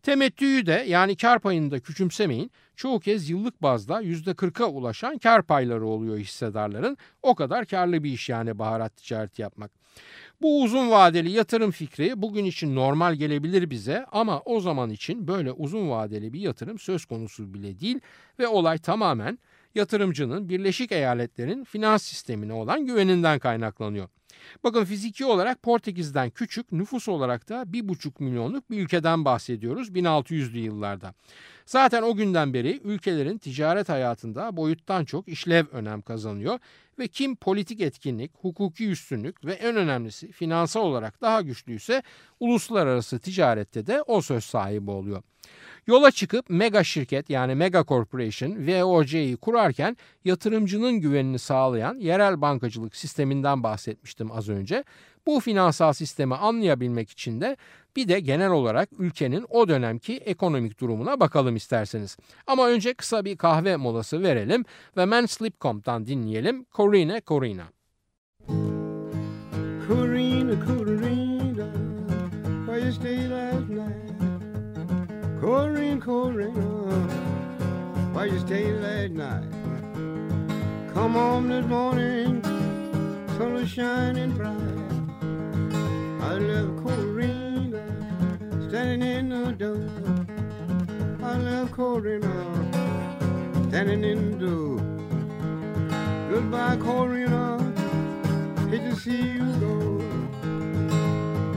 Temettüyü 0.06 0.66
de 0.66 0.84
yani 0.88 1.16
kar 1.16 1.38
payını 1.38 1.70
da 1.70 1.80
küçümsemeyin. 1.80 2.50
Çoğu 2.76 3.00
kez 3.00 3.30
yıllık 3.30 3.62
bazda 3.62 4.02
%40'a 4.02 4.66
ulaşan 4.66 5.18
kar 5.18 5.42
payları 5.42 5.86
oluyor 5.86 6.18
hissedarların. 6.18 6.96
O 7.22 7.34
kadar 7.34 7.66
karlı 7.66 8.04
bir 8.04 8.12
iş 8.12 8.28
yani 8.28 8.58
baharat 8.58 8.96
ticareti 8.96 9.42
yapmak. 9.42 9.70
Bu 10.42 10.62
uzun 10.62 10.90
vadeli 10.90 11.30
yatırım 11.30 11.70
fikri 11.70 12.22
bugün 12.22 12.44
için 12.44 12.74
normal 12.74 13.14
gelebilir 13.14 13.70
bize 13.70 14.06
ama 14.12 14.40
o 14.40 14.60
zaman 14.60 14.90
için 14.90 15.28
böyle 15.28 15.52
uzun 15.52 15.90
vadeli 15.90 16.32
bir 16.32 16.40
yatırım 16.40 16.78
söz 16.78 17.04
konusu 17.04 17.54
bile 17.54 17.80
değil 17.80 18.00
ve 18.38 18.48
olay 18.48 18.78
tamamen 18.78 19.38
yatırımcının 19.76 20.48
Birleşik 20.48 20.92
Eyaletler'in 20.92 21.64
finans 21.64 22.02
sistemine 22.02 22.52
olan 22.52 22.86
güveninden 22.86 23.38
kaynaklanıyor. 23.38 24.08
Bakın 24.64 24.84
fiziki 24.84 25.24
olarak 25.24 25.62
Portekiz'den 25.62 26.30
küçük, 26.30 26.72
nüfus 26.72 27.08
olarak 27.08 27.48
da 27.48 27.62
1,5 27.62 28.22
milyonluk 28.22 28.70
bir 28.70 28.82
ülkeden 28.82 29.24
bahsediyoruz 29.24 29.88
1600'lü 29.88 30.58
yıllarda. 30.58 31.14
Zaten 31.66 32.02
o 32.02 32.16
günden 32.16 32.54
beri 32.54 32.80
ülkelerin 32.84 33.38
ticaret 33.38 33.88
hayatında 33.88 34.56
boyuttan 34.56 35.04
çok 35.04 35.28
işlev 35.28 35.66
önem 35.72 36.02
kazanıyor 36.02 36.58
ve 36.98 37.08
kim 37.08 37.36
politik 37.36 37.80
etkinlik, 37.80 38.30
hukuki 38.34 38.88
üstünlük 38.90 39.44
ve 39.44 39.52
en 39.52 39.76
önemlisi 39.76 40.32
finansal 40.32 40.80
olarak 40.80 41.20
daha 41.20 41.42
güçlüyse 41.42 42.02
uluslararası 42.40 43.18
ticarette 43.18 43.86
de 43.86 44.02
o 44.02 44.20
söz 44.20 44.44
sahibi 44.44 44.90
oluyor. 44.90 45.22
Yola 45.86 46.10
çıkıp 46.10 46.50
mega 46.50 46.84
şirket 46.84 47.30
yani 47.30 47.54
mega 47.54 47.84
corporation 47.84 48.56
VOC'yi 48.66 49.36
kurarken 49.36 49.96
yatırımcının 50.24 50.92
güvenini 51.00 51.38
sağlayan 51.38 51.94
yerel 51.94 52.40
bankacılık 52.40 52.96
sisteminden 52.96 53.62
bahsetmiştim 53.62 54.32
az 54.32 54.48
önce. 54.48 54.84
Bu 55.26 55.40
finansal 55.40 55.92
sistemi 55.92 56.34
anlayabilmek 56.34 57.10
için 57.10 57.40
de 57.40 57.56
bir 57.96 58.08
de 58.08 58.20
genel 58.20 58.50
olarak 58.50 58.88
ülkenin 58.98 59.46
o 59.48 59.68
dönemki 59.68 60.16
ekonomik 60.16 60.80
durumuna 60.80 61.20
bakalım 61.20 61.56
isterseniz. 61.56 62.16
Ama 62.46 62.68
önce 62.68 62.94
kısa 62.94 63.24
bir 63.24 63.36
kahve 63.36 63.76
molası 63.76 64.22
verelim 64.22 64.64
ve 64.96 65.04
Man 65.04 65.26
Slipcomp'tan 65.26 66.06
dinleyelim 66.06 66.66
Corina 66.72 67.20
Corina. 67.26 67.64
Corina 69.88 70.66
Corina, 70.66 71.66
why 72.66 72.84
you 72.84 72.92
stay? 72.92 73.25
Corina, 75.46 76.00
Corina, 76.00 77.12
why 78.12 78.24
you 78.24 78.38
stay 78.40 78.72
late 78.72 79.12
night? 79.12 79.44
Come 80.92 81.12
home 81.12 81.48
this 81.48 81.64
morning, 81.66 82.42
sun 83.38 83.54
was 83.54 83.70
shining 83.70 84.32
bright. 84.32 84.58
I 86.20 86.32
love 86.38 86.70
Corina 86.82 87.80
standing 88.68 89.08
in 89.08 89.28
the 89.28 89.52
door. 89.52 89.88
I 91.22 91.36
love 91.36 91.70
Corina 91.70 92.34
standing 93.68 94.02
in 94.02 94.32
the 94.32 94.38
door. 94.46 94.80
Goodbye, 96.28 96.76
Corina, 96.78 97.60
hate 98.68 98.82
to 98.90 98.96
see 98.96 99.22
you 99.38 99.46
go. 99.60 100.02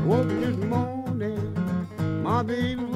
Woke 0.05 0.27
this 0.27 0.57
morning, 0.57 1.55
my 2.21 2.43
baby. 2.43 2.88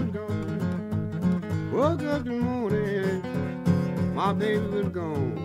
Woke 1.84 2.04
up 2.04 2.24
this 2.24 2.34
morning, 2.34 3.22
my 4.16 4.32
baby 4.32 4.66
was 4.68 4.88
gone. 4.88 5.36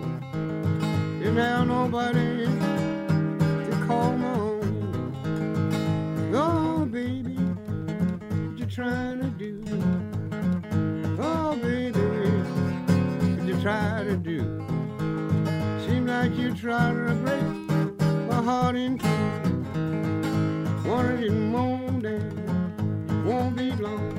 Didn't 1.19 1.35
have 1.35 1.67
nobody 1.67 2.45
to 2.45 3.85
call 3.85 4.13
my 4.13 4.33
own. 4.35 6.31
Oh, 6.33 6.85
baby, 6.85 7.35
what 7.35 8.57
you 8.57 8.65
trying 8.67 9.19
to 9.19 9.29
do? 9.31 9.61
Oh, 11.19 11.57
baby, 11.61 11.99
what 11.99 13.45
you 13.45 13.61
trying 13.61 14.07
to 14.07 14.15
do? 14.15 14.39
Seems 15.85 16.09
like 16.09 16.33
you 16.37 16.55
trying 16.55 17.05
to 17.05 17.15
break 17.15 17.43
my 18.29 18.41
heart 18.41 18.77
in 18.77 18.97
two. 18.97 19.07
Of 20.89 21.19
these 21.19 21.31
mornings 21.31 22.33
won't 23.25 23.57
be 23.57 23.71
long 23.73 24.18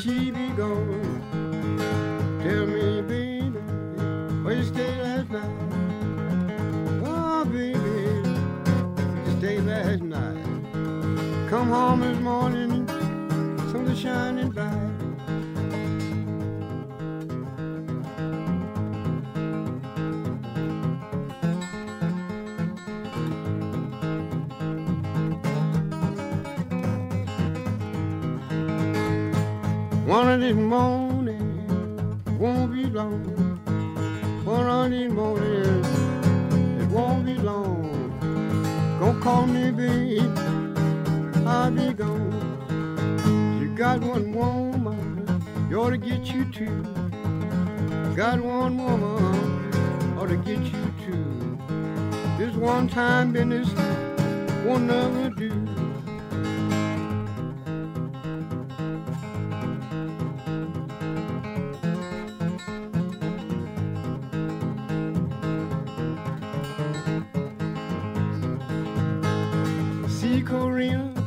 She 0.00 0.30
be 0.30 0.48
gone. 0.50 1.20
Tell 2.42 2.66
me, 2.66 3.00
baby, 3.02 3.58
where 4.42 4.54
you 4.54 4.64
stay 4.64 5.02
last 5.02 5.30
night? 5.30 5.56
Oh, 7.04 7.44
baby, 7.44 7.78
you 9.24 9.38
stay 9.38 9.58
last 9.60 10.02
night. 10.02 10.44
Come 11.48 11.68
home 11.68 12.02
One 30.14 30.28
of 30.28 30.40
these 30.40 30.54
mornings 30.54 32.30
won't 32.38 32.72
be 32.72 32.84
long. 32.84 33.24
One 34.44 34.68
of 34.68 34.90
these 34.92 35.10
mornings 35.10 35.88
it 36.80 36.88
won't 36.88 37.26
be 37.26 37.34
long. 37.34 38.14
Go 39.00 39.20
call 39.20 39.48
me, 39.48 39.72
babe. 39.72 40.38
I'll 41.44 41.72
be 41.72 41.92
gone. 41.92 43.58
You 43.60 43.74
got 43.74 44.02
one 44.02 44.32
woman, 44.32 45.26
you 45.68 45.80
ought 45.80 45.90
to 45.90 45.98
get 45.98 46.32
you 46.32 46.44
two. 46.44 46.84
Got 48.14 48.38
one 48.38 48.78
woman, 48.78 50.16
ought 50.16 50.28
to 50.28 50.36
get 50.36 50.60
you 50.60 50.84
two. 51.04 51.58
This 52.38 52.54
one 52.54 52.86
time 52.86 53.32
business 53.32 53.68
won't 54.64 54.84
never 54.84 55.33
Korean. 70.44 71.23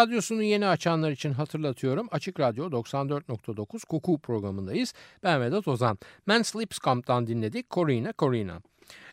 Radyosunu 0.00 0.42
yeni 0.42 0.66
açanlar 0.66 1.10
için 1.10 1.32
hatırlatıyorum. 1.32 2.08
Açık 2.10 2.40
Radyo 2.40 2.70
94.9 2.70 3.86
Koku 3.86 4.18
programındayız. 4.18 4.94
Ben 5.22 5.40
Vedat 5.40 5.68
Ozan. 5.68 5.98
Man 6.26 6.42
Sleeps 6.42 6.78
Camp'tan 6.84 7.26
dinledik. 7.26 7.70
Corina 7.70 8.12
Corina. 8.18 8.60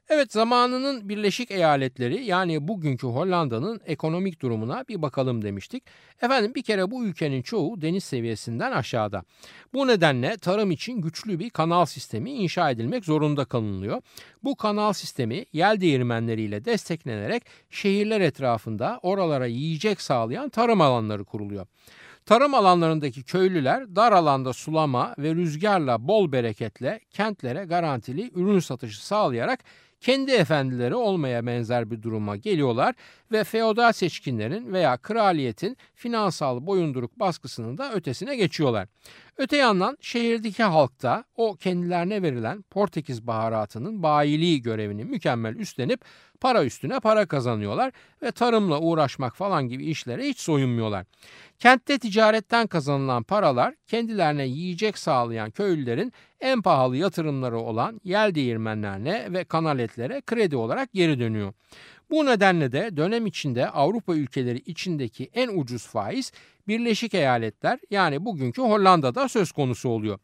Evet 0.09 0.33
zamanının 0.33 1.09
Birleşik 1.09 1.51
Eyaletleri 1.51 2.23
yani 2.23 2.67
bugünkü 2.67 3.07
Hollanda'nın 3.07 3.81
ekonomik 3.85 4.41
durumuna 4.41 4.83
bir 4.89 5.01
bakalım 5.01 5.41
demiştik. 5.41 5.83
Efendim 6.21 6.55
bir 6.55 6.63
kere 6.63 6.91
bu 6.91 7.05
ülkenin 7.05 7.41
çoğu 7.41 7.81
deniz 7.81 8.03
seviyesinden 8.03 8.71
aşağıda. 8.71 9.23
Bu 9.73 9.87
nedenle 9.87 10.37
tarım 10.37 10.71
için 10.71 11.01
güçlü 11.01 11.39
bir 11.39 11.49
kanal 11.49 11.85
sistemi 11.85 12.31
inşa 12.31 12.71
edilmek 12.71 13.05
zorunda 13.05 13.45
kalınıyor. 13.45 14.01
Bu 14.43 14.55
kanal 14.55 14.93
sistemi 14.93 15.45
yel 15.53 15.81
değirmenleriyle 15.81 16.65
desteklenerek 16.65 17.43
şehirler 17.69 18.21
etrafında 18.21 18.99
oralara 19.03 19.45
yiyecek 19.45 20.01
sağlayan 20.01 20.49
tarım 20.49 20.81
alanları 20.81 21.23
kuruluyor. 21.23 21.67
Tarım 22.25 22.53
alanlarındaki 22.53 23.23
köylüler 23.23 23.95
dar 23.95 24.11
alanda 24.11 24.53
sulama 24.53 25.15
ve 25.17 25.35
rüzgarla 25.35 26.07
bol 26.07 26.31
bereketle 26.31 26.99
kentlere 27.11 27.65
garantili 27.65 28.31
ürün 28.35 28.59
satışı 28.59 29.05
sağlayarak 29.05 29.59
kendi 30.01 30.31
efendileri 30.31 30.95
olmaya 30.95 31.45
benzer 31.45 31.91
bir 31.91 32.01
duruma 32.01 32.35
geliyorlar 32.35 32.95
ve 33.31 33.43
feodal 33.43 33.91
seçkinlerin 33.91 34.74
veya 34.74 34.98
kraliyetin 34.98 35.77
finansal 35.96 36.67
boyunduruk 36.67 37.19
baskısının 37.19 37.77
da 37.77 37.93
ötesine 37.93 38.36
geçiyorlar. 38.36 38.88
Öte 39.38 39.57
yandan 39.57 39.98
şehirdeki 40.01 40.63
halkta 40.63 41.24
o 41.36 41.55
kendilerine 41.55 42.22
verilen 42.22 42.62
Portekiz 42.62 43.27
baharatının 43.27 44.03
bayiliği 44.03 44.62
görevini 44.62 45.05
mükemmel 45.05 45.55
üstlenip 45.55 46.01
para 46.41 46.65
üstüne 46.65 47.00
para 47.00 47.25
kazanıyorlar 47.25 47.91
ve 48.22 48.31
tarımla 48.31 48.79
uğraşmak 48.79 49.36
falan 49.36 49.67
gibi 49.67 49.86
işlere 49.86 50.24
hiç 50.24 50.39
soyunmuyorlar. 50.39 51.05
Kentte 51.60 52.00
ticaretten 52.00 52.67
kazanılan 52.67 53.24
paralar 53.24 53.75
kendilerine 53.88 54.48
yiyecek 54.48 54.98
sağlayan 54.98 55.51
köylülerin 55.51 56.13
en 56.41 56.62
pahalı 56.62 56.98
yatırımları 56.98 57.60
olan 57.60 58.01
yel 58.03 58.36
değirmenlerine 58.36 59.34
ve 59.34 59.43
kanaletlere 59.43 60.22
kredi 60.22 60.55
olarak 60.55 60.93
geri 60.93 61.19
dönüyor. 61.19 61.53
Bu 62.09 62.25
nedenle 62.25 62.71
de 62.71 62.97
dönem 62.97 63.25
içinde 63.25 63.69
Avrupa 63.69 64.15
ülkeleri 64.15 64.57
içindeki 64.57 65.29
en 65.33 65.59
ucuz 65.59 65.87
faiz 65.87 66.31
Birleşik 66.67 67.13
Eyaletler 67.13 67.79
yani 67.89 68.25
bugünkü 68.25 68.61
Hollanda'da 68.61 69.29
söz 69.29 69.51
konusu 69.51 69.89
oluyor. 69.89 70.19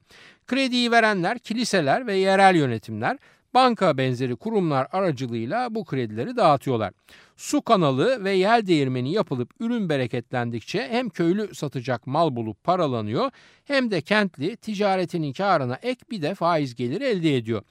Krediyi 0.47 0.91
verenler 0.91 1.39
kiliseler 1.39 2.07
ve 2.07 2.15
yerel 2.15 2.55
yönetimler 2.55 3.17
banka 3.53 3.97
benzeri 3.97 4.35
kurumlar 4.35 4.87
aracılığıyla 4.91 5.75
bu 5.75 5.85
kredileri 5.85 6.35
dağıtıyorlar. 6.35 6.93
Su 7.37 7.61
kanalı 7.61 8.23
ve 8.23 8.31
yel 8.31 8.67
değirmeni 8.67 9.13
yapılıp 9.13 9.51
ürün 9.59 9.89
bereketlendikçe 9.89 10.87
hem 10.91 11.09
köylü 11.09 11.55
satacak 11.55 12.07
mal 12.07 12.35
bulup 12.35 12.63
paralanıyor 12.63 13.31
hem 13.65 13.91
de 13.91 14.01
kentli 14.01 14.57
ticaretinin 14.57 15.33
karına 15.33 15.79
ek 15.81 15.99
bir 16.11 16.21
de 16.21 16.35
faiz 16.35 16.75
geliri 16.75 17.03
elde 17.03 17.35
ediyor. 17.35 17.61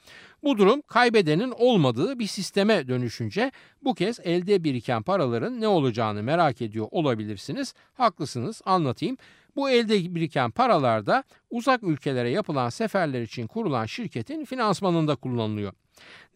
Bu 0.43 0.59
durum 0.59 0.83
kaybedenin 0.83 1.55
olmadığı 1.59 2.19
bir 2.19 2.27
sisteme 2.27 2.89
dönüşünce 2.89 3.52
bu 3.83 3.95
kez 3.95 4.21
elde 4.21 4.65
biriken 4.65 5.02
paraların 5.02 5.61
ne 5.61 5.69
olacağını 5.69 6.23
merak 6.23 6.63
ediyor 6.63 6.87
olabilirsiniz. 6.91 7.75
Haklısınız 7.95 8.63
anlatayım. 8.65 9.17
Bu 9.56 9.71
elde 9.71 10.15
biriken 10.15 10.50
paralar 10.50 11.06
da 11.06 11.25
uzak 11.50 11.82
ülkelere 11.82 12.30
yapılan 12.30 12.69
seferler 12.69 13.23
için 13.23 13.47
kurulan 13.47 13.86
şirketin 13.86 14.45
finansmanında 14.45 15.17
kullanılıyor. 15.17 15.73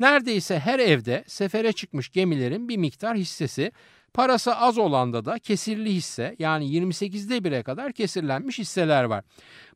Neredeyse 0.00 0.58
her 0.58 0.78
evde 0.78 1.24
sefere 1.26 1.72
çıkmış 1.72 2.08
gemilerin 2.08 2.68
bir 2.68 2.76
miktar 2.76 3.16
hissesi 3.16 3.72
Parası 4.16 4.56
az 4.56 4.78
olanda 4.78 5.24
da 5.24 5.38
kesirli 5.38 5.92
hisse 5.94 6.36
yani 6.38 6.64
28'de 6.66 7.36
1'e 7.36 7.62
kadar 7.62 7.92
kesirlenmiş 7.92 8.58
hisseler 8.58 9.04
var. 9.04 9.24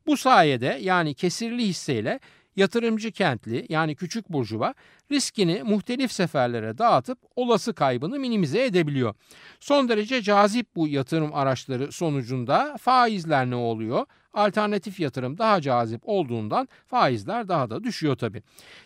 Bu 0.07 0.17
sayede 0.17 0.79
yani 0.81 1.13
kesirli 1.13 1.67
hisseyle 1.67 2.19
yatırımcı 2.55 3.11
kentli 3.11 3.65
yani 3.69 3.95
küçük 3.95 4.29
burjuva 4.29 4.73
riskini 5.11 5.63
muhtelif 5.63 6.11
seferlere 6.11 6.77
dağıtıp 6.77 7.19
olası 7.35 7.73
kaybını 7.73 8.19
minimize 8.19 8.65
edebiliyor. 8.65 9.15
Son 9.59 9.89
derece 9.89 10.21
cazip 10.21 10.75
bu 10.75 10.87
yatırım 10.87 11.33
araçları 11.33 11.91
sonucunda 11.91 12.77
faizler 12.81 13.49
ne 13.49 13.55
oluyor? 13.55 14.05
Alternatif 14.33 14.99
yatırım 14.99 15.37
daha 15.37 15.61
cazip 15.61 16.01
olduğundan 16.03 16.67
faizler 16.87 17.47
daha 17.47 17.69
da 17.69 17.83
düşüyor 17.83 18.15
tabii. 18.15 18.43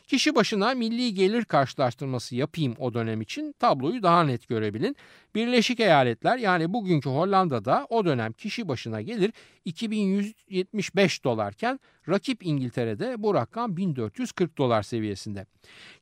Kişi 0.08 0.36
başına 0.36 0.74
milli 0.74 1.14
gelir 1.14 1.46
karşılaştırması 1.46 2.36
yapayım 2.36 2.76
o 2.80 2.94
dönem 2.94 3.22
için 3.22 3.56
tabloyu 3.60 4.04
daha 4.04 4.24
net 4.24 4.48
görebilin. 4.48 4.96
Birleşik 5.36 5.80
Eyaletler 5.80 6.38
yani 6.38 6.74
bugünkü 6.74 7.10
Hollanda'da 7.10 7.88
o 7.90 8.06
dönem 8.06 8.34
kişi 8.34 8.68
başına 8.68 9.02
gelir 9.02 9.34
2175 9.66 11.24
dolarken 11.24 11.80
rakip 12.10 12.46
İngiltere'de 12.46 13.24
bu 13.24 13.34
rakam 13.34 13.78
1440 13.78 14.58
dolar 14.58 14.84
seviyesinde. 14.84 15.46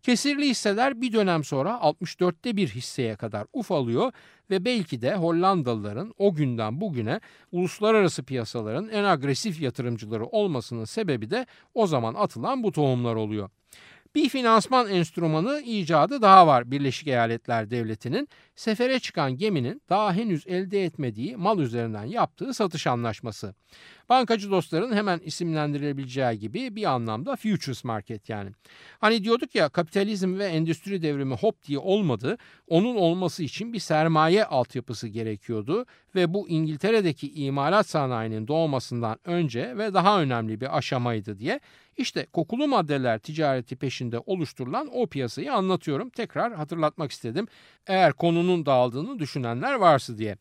Kesirli 0.01 0.49
hisseler 0.49 1.01
bir 1.01 1.13
dönem 1.13 1.43
sonra 1.43 1.69
64'te 1.69 2.57
bir 2.57 2.67
hisseye 2.67 3.15
kadar 3.15 3.47
ufalıyor 3.53 4.11
ve 4.53 4.65
belki 4.65 5.01
de 5.01 5.15
Hollandalıların 5.15 6.13
o 6.17 6.33
günden 6.33 6.81
bugüne 6.81 7.19
uluslararası 7.51 8.23
piyasaların 8.23 8.89
en 8.89 9.03
agresif 9.03 9.61
yatırımcıları 9.61 10.25
olmasının 10.25 10.85
sebebi 10.85 11.29
de 11.29 11.45
o 11.73 11.87
zaman 11.87 12.13
atılan 12.13 12.63
bu 12.63 12.71
tohumlar 12.71 13.15
oluyor. 13.15 13.49
Bir 14.15 14.29
finansman 14.29 14.89
enstrümanı 14.89 15.61
icadı 15.61 16.21
daha 16.21 16.47
var 16.47 16.71
Birleşik 16.71 17.07
Eyaletler 17.07 17.71
Devleti'nin. 17.71 18.29
Sefere 18.55 18.99
çıkan 18.99 19.37
geminin 19.37 19.81
daha 19.89 20.13
henüz 20.13 20.47
elde 20.47 20.83
etmediği 20.85 21.37
mal 21.37 21.59
üzerinden 21.59 22.03
yaptığı 22.03 22.53
satış 22.53 22.87
anlaşması. 22.87 23.55
Bankacı 24.09 24.51
dostların 24.51 24.95
hemen 24.95 25.19
isimlendirilebileceği 25.19 26.39
gibi 26.39 26.75
bir 26.75 26.83
anlamda 26.83 27.35
futures 27.35 27.83
market 27.83 28.29
yani. 28.29 28.49
Hani 28.99 29.23
diyorduk 29.23 29.55
ya 29.55 29.69
kapitalizm 29.69 30.39
ve 30.39 30.45
endüstri 30.45 31.01
devrimi 31.01 31.35
hop 31.35 31.63
diye 31.63 31.79
olmadı. 31.79 32.37
Onun 32.67 32.95
olması 32.95 33.43
için 33.43 33.73
bir 33.73 33.79
sermaye 33.79 34.45
altyapısı 34.45 35.07
gerekiyordu 35.07 35.85
ve 36.15 36.33
bu 36.33 36.49
İngiltere'deki 36.49 37.33
imalat 37.33 37.89
sanayinin 37.89 38.47
doğmasından 38.47 39.17
önce 39.25 39.77
ve 39.77 39.93
daha 39.93 40.21
önemli 40.21 40.61
bir 40.61 40.77
aşamaydı 40.77 41.39
diye 41.39 41.59
işte 41.97 42.25
kokulu 42.33 42.67
maddeler 42.67 43.19
ticareti 43.19 43.75
peşinde 43.75 44.19
oluşturulan 44.19 44.89
o 44.93 45.07
piyasayı 45.07 45.53
anlatıyorum. 45.53 46.09
Tekrar 46.09 46.53
hatırlatmak 46.53 47.11
istedim. 47.11 47.47
Eğer 47.87 48.13
konunun 48.13 48.65
dağıldığını 48.65 49.19
düşünenler 49.19 49.73
varsa 49.73 50.17
diye. 50.17 50.37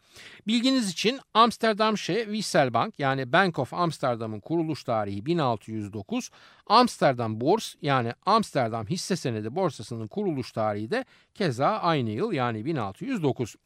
Bilginiz 0.46 0.90
için 0.90 1.20
Amsterdamsche 1.34 2.24
Wisselbank 2.24 2.98
yani 2.98 3.32
Bank 3.32 3.51
of 3.58 3.74
Amsterdam'ın 3.74 4.40
kuruluş 4.40 4.84
tarihi 4.84 5.26
1609, 5.26 6.30
Amsterdam 6.66 7.40
Bors 7.40 7.74
yani 7.82 8.12
Amsterdam 8.26 8.86
hisse 8.86 9.16
senedi 9.16 9.54
borsasının 9.54 10.06
kuruluş 10.06 10.52
tarihi 10.52 10.90
de 10.90 11.04
keza 11.34 11.68
aynı 11.68 12.10
yıl 12.10 12.32
yani 12.32 12.64
1609. 12.64 13.56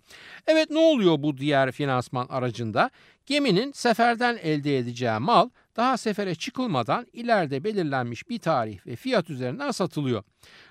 Evet 0.46 0.70
ne 0.70 0.79
oluyor 0.79 1.22
bu 1.22 1.38
diğer 1.38 1.72
finansman 1.72 2.27
aracında? 2.27 2.90
Geminin 3.27 3.72
seferden 3.72 4.38
elde 4.42 4.79
edeceği 4.79 5.18
mal 5.18 5.49
daha 5.76 5.96
sefere 5.96 6.34
çıkılmadan 6.34 7.06
ileride 7.12 7.64
belirlenmiş 7.64 8.28
bir 8.28 8.38
tarih 8.38 8.86
ve 8.86 8.96
fiyat 8.96 9.30
üzerinden 9.30 9.70
satılıyor. 9.70 10.22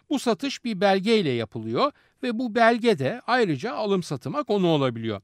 Bu 0.10 0.20
satış 0.20 0.66
bir 0.66 0.82
belgeyle 0.82 1.30
yapılıyor 1.30 1.92
ve 2.24 2.40
bu 2.40 2.56
belge 2.56 3.00
de 3.00 3.22
ayrıca 3.28 3.74
alım 3.74 4.04
satıma 4.04 4.44
konu 4.44 4.68
olabiliyor. 4.68 5.22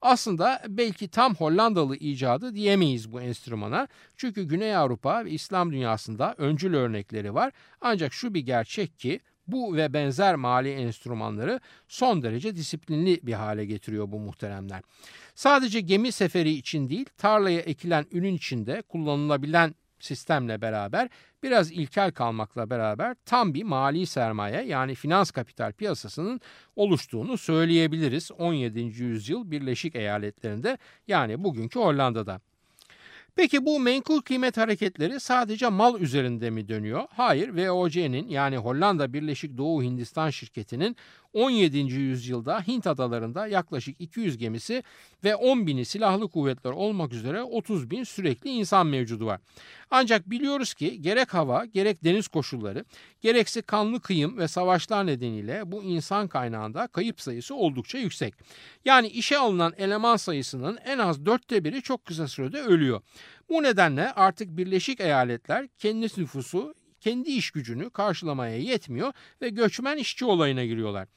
Aslında 0.00 0.62
belki 0.68 1.08
tam 1.08 1.34
Hollandalı 1.34 1.96
icadı 1.96 2.54
diyemeyiz 2.54 3.12
bu 3.12 3.20
enstrümana. 3.20 3.88
Çünkü 4.16 4.44
Güney 4.44 4.76
Avrupa 4.76 5.24
ve 5.24 5.30
İslam 5.30 5.72
dünyasında 5.72 6.34
öncül 6.38 6.74
örnekleri 6.74 7.34
var. 7.34 7.52
Ancak 7.80 8.12
şu 8.12 8.34
bir 8.34 8.40
gerçek 8.40 8.98
ki 8.98 9.20
bu 9.46 9.76
ve 9.76 9.92
benzer 9.92 10.34
mali 10.34 10.70
enstrümanları 10.70 11.60
son 11.88 12.22
derece 12.22 12.56
disiplinli 12.56 13.20
bir 13.22 13.32
hale 13.32 13.64
getiriyor 13.64 14.12
bu 14.12 14.18
muhteremler. 14.18 14.82
Sadece 15.34 15.80
gemi 15.80 16.12
seferi 16.12 16.50
için 16.50 16.88
değil, 16.88 17.06
tarlaya 17.18 17.60
ekilen 17.60 18.06
ürün 18.12 18.34
içinde 18.34 18.82
kullanılabilen 18.82 19.74
sistemle 20.04 20.60
beraber 20.60 21.08
biraz 21.42 21.72
ilkel 21.72 22.12
kalmakla 22.12 22.70
beraber 22.70 23.16
tam 23.24 23.54
bir 23.54 23.62
mali 23.62 24.06
sermaye 24.06 24.62
yani 24.62 24.94
finans 24.94 25.30
kapital 25.30 25.72
piyasasının 25.72 26.40
oluştuğunu 26.76 27.38
söyleyebiliriz 27.38 28.30
17. 28.32 28.80
yüzyıl 28.80 29.50
Birleşik 29.50 29.96
Eyaletlerinde 29.96 30.78
yani 31.08 31.44
bugünkü 31.44 31.78
Hollanda'da. 31.78 32.40
Peki 33.36 33.66
bu 33.66 33.80
menkul 33.80 34.22
kıymet 34.22 34.56
hareketleri 34.56 35.20
sadece 35.20 35.68
mal 35.68 36.00
üzerinde 36.00 36.50
mi 36.50 36.68
dönüyor? 36.68 37.04
Hayır, 37.10 37.48
VOC'nin 37.48 38.28
yani 38.28 38.56
Hollanda 38.56 39.12
Birleşik 39.12 39.58
Doğu 39.58 39.82
Hindistan 39.82 40.30
şirketinin 40.30 40.96
17. 41.34 41.78
yüzyılda 41.78 42.60
Hint 42.60 42.86
adalarında 42.86 43.46
yaklaşık 43.46 44.00
200 44.00 44.38
gemisi 44.38 44.82
ve 45.24 45.36
10 45.36 45.66
bini 45.66 45.84
silahlı 45.84 46.28
kuvvetler 46.28 46.70
olmak 46.70 47.12
üzere 47.12 47.42
30 47.42 47.90
bin 47.90 48.04
sürekli 48.04 48.50
insan 48.50 48.86
mevcudu 48.86 49.26
var. 49.26 49.40
Ancak 49.90 50.30
biliyoruz 50.30 50.74
ki 50.74 51.02
gerek 51.02 51.34
hava 51.34 51.64
gerek 51.64 52.04
deniz 52.04 52.28
koşulları 52.28 52.84
gerekse 53.20 53.62
kanlı 53.62 54.00
kıyım 54.00 54.38
ve 54.38 54.48
savaşlar 54.48 55.06
nedeniyle 55.06 55.62
bu 55.72 55.82
insan 55.82 56.28
kaynağında 56.28 56.86
kayıp 56.86 57.20
sayısı 57.20 57.54
oldukça 57.54 57.98
yüksek. 57.98 58.34
Yani 58.84 59.08
işe 59.08 59.38
alınan 59.38 59.72
eleman 59.76 60.16
sayısının 60.16 60.78
en 60.84 60.98
az 60.98 61.26
dörtte 61.26 61.64
biri 61.64 61.82
çok 61.82 62.04
kısa 62.04 62.28
sürede 62.28 62.60
ölüyor. 62.60 63.00
Bu 63.48 63.62
nedenle 63.62 64.12
artık 64.12 64.56
Birleşik 64.56 65.00
Eyaletler 65.00 65.68
kendi 65.78 66.06
nüfusu 66.06 66.74
kendi 67.04 67.30
iş 67.30 67.50
gücünü 67.50 67.90
karşılamaya 67.90 68.56
yetmiyor 68.56 69.12
ve 69.42 69.48
göçmen 69.48 69.96
işçi 69.96 70.24
olayına 70.24 70.64
giriyorlar. 70.64 71.08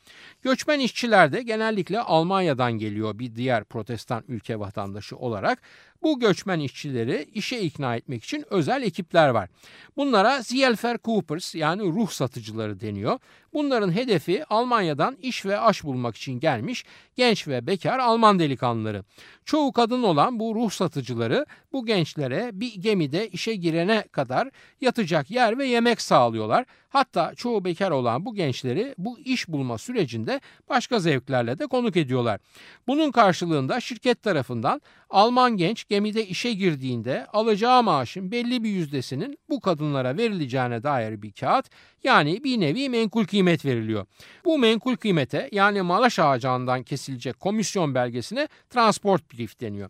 Göçmen 0.41 0.80
işçiler 0.80 1.34
de 1.34 1.43
genellikle 1.43 2.00
Almanya'dan 2.00 2.71
geliyor 2.71 3.19
bir 3.19 3.36
diğer 3.36 3.63
protestan 3.63 4.23
ülke 4.28 4.60
vatandaşı 4.60 5.17
olarak. 5.17 5.62
Bu 6.04 6.20
göçmen 6.20 6.60
işçileri 6.60 7.30
işe 7.34 7.60
ikna 7.60 7.96
etmek 7.96 8.24
için 8.24 8.46
özel 8.50 8.82
ekipler 8.82 9.30
var. 9.30 9.50
Bunlara 9.98 10.42
Zielfer 10.42 10.98
Coopers 11.04 11.56
yani 11.56 11.84
ruh 11.84 12.10
satıcıları 12.10 12.80
deniyor. 12.80 13.20
Bunların 13.54 13.92
hedefi 13.92 14.46
Almanya'dan 14.46 15.18
iş 15.22 15.46
ve 15.46 15.60
aş 15.60 15.84
bulmak 15.84 16.16
için 16.16 16.40
gelmiş 16.40 16.86
genç 17.16 17.48
ve 17.48 17.68
bekar 17.68 18.00
Alman 18.00 18.40
delikanlıları. 18.40 19.04
Çoğu 19.46 19.72
kadın 19.72 20.04
olan 20.04 20.40
bu 20.40 20.56
ruh 20.56 20.72
satıcıları 20.72 21.46
bu 21.72 21.86
gençlere 21.86 22.50
bir 22.54 22.74
gemide 22.74 23.28
işe 23.28 23.56
girene 23.56 24.04
kadar 24.12 24.50
yatacak 24.82 25.32
yer 25.32 25.58
ve 25.58 25.66
yemek 25.66 26.02
sağlıyorlar. 26.02 26.66
Hatta 26.90 27.36
çoğu 27.36 27.66
bekar 27.66 27.92
olan 27.92 28.26
bu 28.26 28.36
gençleri 28.36 28.96
bu 28.98 29.20
iş 29.20 29.48
bulma 29.48 29.78
sürecinde 29.78 30.42
başka 30.70 31.00
zevklerle 31.00 31.60
de 31.60 31.68
konuk 31.68 31.98
ediyorlar. 31.98 32.40
Bunun 32.88 33.12
karşılığında 33.12 33.80
şirket 33.80 34.24
tarafından 34.24 34.82
Alman 35.10 35.58
genç 35.58 35.87
gemide 35.89 36.26
işe 36.26 36.54
girdiğinde 36.54 37.26
alacağı 37.34 37.84
maaşın 37.84 38.32
belli 38.32 38.63
bir 38.63 38.69
yüzdesinin 38.69 39.39
bu 39.50 39.60
kadınlara 39.60 40.17
verileceğine 40.17 40.84
dair 40.84 41.21
bir 41.21 41.32
kağıt 41.32 41.65
yani 42.04 42.43
bir 42.43 42.60
nevi 42.60 42.89
menkul 42.89 43.26
kıymet 43.26 43.65
veriliyor. 43.65 44.06
Bu 44.45 44.58
menkul 44.58 44.95
kıymete 44.95 45.50
yani 45.52 45.82
malaş 45.82 46.19
ağacından 46.19 46.84
kesilecek 46.84 47.39
komisyon 47.39 47.95
belgesine 47.95 48.47
transport 48.69 49.34
brief 49.34 49.62
deniyor. 49.62 49.89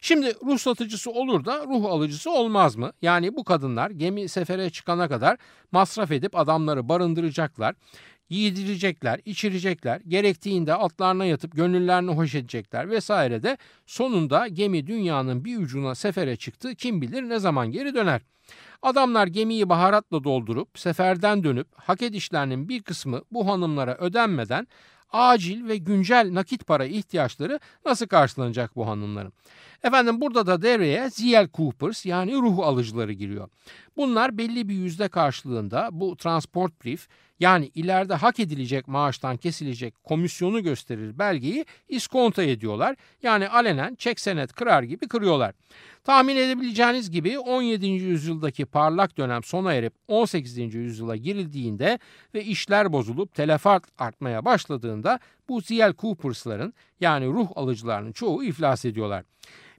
Şimdi 0.00 0.34
ruh 0.46 0.58
satıcısı 0.58 1.10
olur 1.10 1.44
da 1.44 1.66
ruh 1.66 1.84
alıcısı 1.84 2.30
olmaz 2.30 2.76
mı? 2.76 2.92
Yani 3.02 3.36
bu 3.36 3.44
kadınlar 3.44 3.90
gemi 3.90 4.28
sefere 4.28 4.70
çıkana 4.70 5.08
kadar 5.08 5.36
masraf 5.72 6.10
edip 6.10 6.36
adamları 6.36 6.88
barındıracaklar 6.88 7.74
yiydirecekler, 8.30 9.20
içirecekler, 9.24 10.00
gerektiğinde 10.08 10.74
altlarına 10.74 11.24
yatıp 11.24 11.56
gönüllerini 11.56 12.10
hoş 12.10 12.34
edecekler 12.34 12.90
vesaire 12.90 13.42
de. 13.42 13.56
Sonunda 13.86 14.48
gemi 14.48 14.86
dünyanın 14.86 15.44
bir 15.44 15.58
ucuna 15.58 15.94
sefere 15.94 16.36
çıktı. 16.36 16.74
Kim 16.74 17.02
bilir 17.02 17.22
ne 17.22 17.38
zaman 17.38 17.70
geri 17.70 17.94
döner. 17.94 18.20
Adamlar 18.82 19.26
gemiyi 19.26 19.68
baharatla 19.68 20.24
doldurup 20.24 20.78
seferden 20.78 21.44
dönüp 21.44 21.68
hak 21.76 22.02
edişlerinin 22.02 22.68
bir 22.68 22.82
kısmı 22.82 23.22
bu 23.30 23.46
hanımlara 23.48 23.94
ödenmeden 23.94 24.66
acil 25.12 25.68
ve 25.68 25.76
güncel 25.76 26.28
nakit 26.32 26.66
para 26.66 26.84
ihtiyaçları 26.84 27.60
nasıl 27.84 28.06
karşılanacak 28.06 28.76
bu 28.76 28.88
hanımların? 28.88 29.32
Efendim 29.82 30.20
burada 30.20 30.46
da 30.46 30.62
devreye 30.62 31.10
ZL 31.10 31.48
Coopers 31.54 32.06
yani 32.06 32.34
ruh 32.34 32.58
alıcıları 32.58 33.12
giriyor. 33.12 33.48
Bunlar 33.96 34.38
belli 34.38 34.68
bir 34.68 34.74
yüzde 34.74 35.08
karşılığında 35.08 35.88
bu 35.92 36.16
transport 36.16 36.84
brief 36.84 37.08
yani 37.40 37.70
ileride 37.74 38.14
hak 38.14 38.40
edilecek 38.40 38.88
maaştan 38.88 39.36
kesilecek 39.36 40.04
komisyonu 40.04 40.62
gösterir 40.62 41.18
belgeyi 41.18 41.66
iskonto 41.88 42.42
ediyorlar. 42.42 42.96
Yani 43.22 43.48
alenen 43.48 43.94
çek 43.94 44.20
senet 44.20 44.52
kırar 44.52 44.82
gibi 44.82 45.08
kırıyorlar. 45.08 45.54
Tahmin 46.04 46.36
edebileceğiniz 46.36 47.10
gibi 47.10 47.38
17. 47.38 47.86
yüzyıldaki 47.86 48.64
parlak 48.64 49.18
dönem 49.18 49.42
sona 49.42 49.74
erip 49.74 49.92
18. 50.08 50.74
yüzyıla 50.74 51.16
girildiğinde 51.16 51.98
ve 52.34 52.44
işler 52.44 52.92
bozulup 52.92 53.34
telefart 53.34 53.84
artmaya 53.98 54.44
başladığında 54.44 55.01
bu 55.48 55.60
ZL 55.60 55.92
Coopers'ların 55.98 56.74
yani 57.00 57.26
ruh 57.26 57.48
alıcılarının 57.54 58.12
çoğu 58.12 58.44
iflas 58.44 58.84
ediyorlar. 58.84 59.24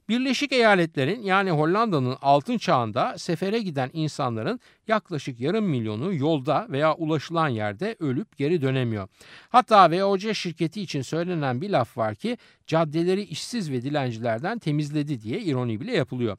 Birleşik 0.08 0.52
Eyaletler'in 0.52 1.22
yani 1.22 1.50
Hollanda'nın 1.50 2.16
altın 2.22 2.58
çağında 2.58 3.18
sefere 3.18 3.60
giden 3.60 3.90
insanların 3.92 4.60
yaklaşık 4.88 5.40
yarım 5.40 5.64
milyonu 5.64 6.14
yolda 6.14 6.66
veya 6.70 6.94
ulaşılan 6.94 7.48
yerde 7.48 7.96
ölüp 8.00 8.36
geri 8.36 8.62
dönemiyor. 8.62 9.08
Hatta 9.48 9.90
VOC 9.90 10.34
şirketi 10.34 10.82
için 10.82 11.02
söylenen 11.02 11.60
bir 11.60 11.70
laf 11.70 11.96
var 11.96 12.14
ki 12.14 12.38
caddeleri 12.66 13.22
işsiz 13.22 13.70
ve 13.70 13.82
dilencilerden 13.82 14.58
temizledi 14.58 15.22
diye 15.22 15.40
ironi 15.40 15.80
bile 15.80 15.92
yapılıyor. 15.96 16.36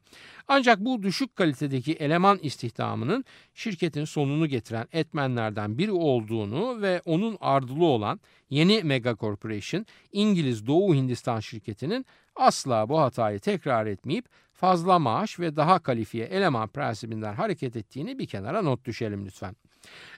Ancak 0.48 0.80
bu 0.80 1.02
düşük 1.02 1.36
kalitedeki 1.36 1.92
eleman 1.92 2.38
istihdamının 2.42 3.24
şirketin 3.54 4.04
sonunu 4.04 4.46
getiren 4.46 4.86
etmenlerden 4.92 5.78
biri 5.78 5.92
olduğunu 5.92 6.82
ve 6.82 7.02
onun 7.04 7.38
ardılı 7.40 7.84
olan 7.84 8.20
yeni 8.50 8.82
mega 8.82 9.16
corporation 9.16 9.86
İngiliz 10.12 10.66
Doğu 10.66 10.94
Hindistan 10.94 11.40
şirketinin 11.40 12.06
asla 12.36 12.88
bu 12.88 13.00
hatayı 13.00 13.40
tekrar 13.40 13.86
etmeyip 13.86 14.26
fazla 14.52 14.98
maaş 14.98 15.40
ve 15.40 15.56
daha 15.56 15.78
kalifiye 15.78 16.24
eleman 16.26 16.68
prensibinden 16.68 17.34
hareket 17.34 17.76
ettiğini 17.76 18.18
bir 18.18 18.26
kenara 18.26 18.62
not 18.62 18.84
düşelim 18.84 19.26
lütfen. 19.26 19.56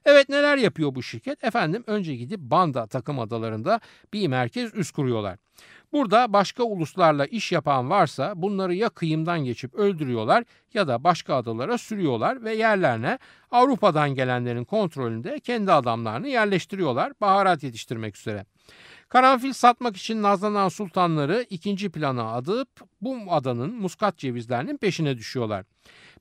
Evet 0.05 0.29
neler 0.29 0.57
yapıyor 0.57 0.95
bu 0.95 1.03
şirket? 1.03 1.45
Efendim 1.45 1.85
önce 1.87 2.17
gidip 2.17 2.41
Banda 2.41 2.87
takım 2.87 3.19
adalarında 3.19 3.81
bir 4.13 4.29
merkez 4.29 4.75
üst 4.75 4.95
kuruyorlar. 4.95 5.39
Burada 5.93 6.33
başka 6.33 6.63
uluslarla 6.63 7.27
iş 7.27 7.53
yapan 7.53 7.91
varsa 7.91 8.33
bunları 8.37 8.75
ya 8.75 8.89
kıyımdan 8.89 9.45
geçip 9.45 9.75
öldürüyorlar 9.75 10.45
ya 10.75 10.89
da 10.89 11.05
başka 11.05 11.35
adalara 11.35 11.79
sürüyorlar 11.79 12.45
ve 12.45 12.55
yerlerine 12.55 13.19
Avrupa'dan 13.51 14.15
gelenlerin 14.15 14.65
kontrolünde 14.65 15.41
kendi 15.41 15.73
adamlarını 15.73 16.29
yerleştiriyorlar 16.29 17.13
baharat 17.21 17.63
yetiştirmek 17.63 18.17
üzere. 18.17 18.45
Karanfil 19.09 19.53
satmak 19.53 19.97
için 19.97 20.23
nazlanan 20.23 20.69
sultanları 20.69 21.47
ikinci 21.51 21.91
plana 21.91 22.33
adıp 22.33 22.69
bu 23.01 23.19
adanın 23.31 23.75
muskat 23.75 24.19
cevizlerinin 24.19 24.77
peşine 24.77 25.17
düşüyorlar. 25.17 25.65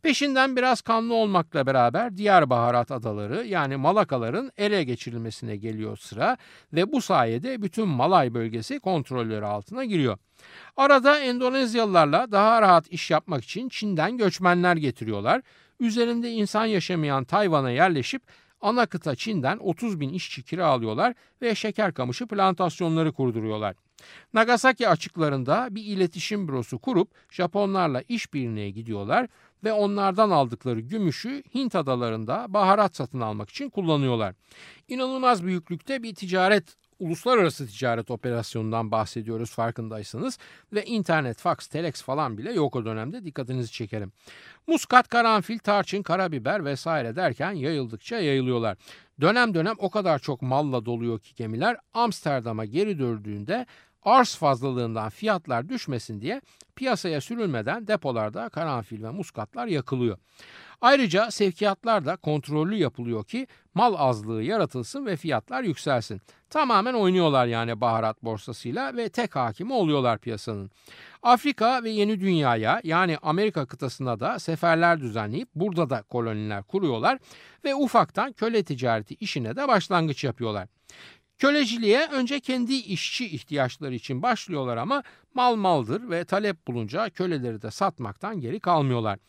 Peşinden 0.01 0.55
biraz 0.55 0.81
kanlı 0.81 1.13
olmakla 1.13 1.65
beraber 1.65 2.17
diğer 2.17 2.49
baharat 2.49 2.91
adaları 2.91 3.45
yani 3.45 3.75
Malakaların 3.75 4.51
ele 4.57 4.83
geçirilmesine 4.83 5.57
geliyor 5.57 5.97
sıra 5.97 6.37
ve 6.73 6.91
bu 6.91 7.01
sayede 7.01 7.61
bütün 7.61 7.87
Malay 7.87 8.33
bölgesi 8.33 8.79
kontrolleri 8.79 9.45
altına 9.45 9.85
giriyor. 9.85 10.17
Arada 10.77 11.19
Endonezyalılarla 11.19 12.31
daha 12.31 12.61
rahat 12.61 12.87
iş 12.91 13.11
yapmak 13.11 13.43
için 13.43 13.69
Çin'den 13.69 14.17
göçmenler 14.17 14.75
getiriyorlar. 14.75 15.41
Üzerinde 15.79 16.31
insan 16.31 16.65
yaşamayan 16.65 17.23
Tayvan'a 17.23 17.71
yerleşip 17.71 18.21
ana 18.61 18.85
kıta 18.85 19.15
Çin'den 19.15 19.57
30 19.57 19.99
bin 19.99 20.09
işçi 20.09 20.43
kiralıyorlar 20.43 21.13
ve 21.41 21.55
şeker 21.55 21.93
kamışı 21.93 22.27
plantasyonları 22.27 23.11
kurduruyorlar. 23.11 23.75
Nagasaki 24.33 24.89
açıklarında 24.89 25.67
bir 25.71 25.83
iletişim 25.85 26.47
bürosu 26.47 26.79
kurup 26.79 27.11
Japonlarla 27.31 28.03
işbirliğine 28.09 28.69
gidiyorlar 28.69 29.27
ve 29.63 29.73
onlardan 29.73 30.29
aldıkları 30.29 30.79
gümüşü 30.79 31.43
Hint 31.55 31.75
adalarında 31.75 32.45
baharat 32.49 32.95
satın 32.95 33.19
almak 33.19 33.49
için 33.49 33.69
kullanıyorlar. 33.69 34.35
İnanılmaz 34.87 35.43
büyüklükte 35.43 36.03
bir 36.03 36.15
ticaret 36.15 36.75
uluslararası 36.99 37.67
ticaret 37.67 38.11
operasyonundan 38.11 38.91
bahsediyoruz 38.91 39.51
farkındaysanız 39.51 40.37
ve 40.73 40.85
internet, 40.85 41.37
fax, 41.37 41.67
telex 41.67 42.01
falan 42.01 42.37
bile 42.37 42.53
yok 42.53 42.75
o 42.75 42.85
dönemde 42.85 43.25
dikkatinizi 43.25 43.71
çekerim. 43.71 44.11
Muskat, 44.67 45.07
karanfil, 45.07 45.59
tarçın, 45.59 46.03
karabiber 46.03 46.65
vesaire 46.65 47.15
derken 47.15 47.51
yayıldıkça 47.51 48.19
yayılıyorlar. 48.19 48.77
Dönem 49.21 49.53
dönem 49.53 49.75
o 49.77 49.89
kadar 49.89 50.19
çok 50.19 50.41
malla 50.41 50.85
doluyor 50.85 51.19
ki 51.19 51.35
gemiler 51.35 51.77
Amsterdam'a 51.93 52.65
geri 52.65 52.99
döndüğünde 52.99 53.65
arz 54.07 54.35
fazlalığından 54.35 55.09
fiyatlar 55.09 55.69
düşmesin 55.69 56.21
diye 56.21 56.41
piyasaya 56.75 57.21
sürülmeden 57.21 57.87
depolarda 57.87 58.49
karanfil 58.49 59.03
ve 59.03 59.09
muskatlar 59.09 59.67
yakılıyor. 59.67 60.17
Ayrıca 60.81 61.31
sevkiyatlar 61.31 62.05
da 62.05 62.15
kontrollü 62.15 62.75
yapılıyor 62.75 63.23
ki 63.25 63.47
mal 63.73 63.95
azlığı 63.97 64.43
yaratılsın 64.43 65.05
ve 65.05 65.15
fiyatlar 65.15 65.63
yükselsin. 65.63 66.21
Tamamen 66.49 66.93
oynuyorlar 66.93 67.47
yani 67.47 67.81
baharat 67.81 68.23
borsasıyla 68.23 68.97
ve 68.97 69.09
tek 69.09 69.35
hakimi 69.35 69.73
oluyorlar 69.73 70.19
piyasanın. 70.19 70.71
Afrika 71.23 71.83
ve 71.83 71.89
yeni 71.89 72.19
dünyaya 72.19 72.81
yani 72.83 73.17
Amerika 73.21 73.65
kıtasına 73.65 74.19
da 74.19 74.39
seferler 74.39 75.01
düzenleyip 75.01 75.49
burada 75.55 75.89
da 75.89 76.01
koloniler 76.01 76.63
kuruyorlar 76.63 77.19
ve 77.63 77.75
ufaktan 77.75 78.33
köle 78.33 78.63
ticareti 78.63 79.13
işine 79.13 79.55
de 79.55 79.67
başlangıç 79.67 80.23
yapıyorlar. 80.23 80.67
Köleciliğe 81.37 82.07
önce 82.11 82.39
kendi 82.39 82.73
işçi 82.73 83.25
ihtiyaçları 83.25 83.95
için 83.95 84.21
başlıyorlar 84.21 84.77
ama 84.77 85.03
mal 85.33 85.55
maldır 85.55 86.09
ve 86.09 86.25
talep 86.25 86.67
bulunca 86.67 87.09
köleleri 87.09 87.61
de 87.61 87.71
satmaktan 87.71 88.41
geri 88.41 88.59
kalmıyorlar. 88.59 89.19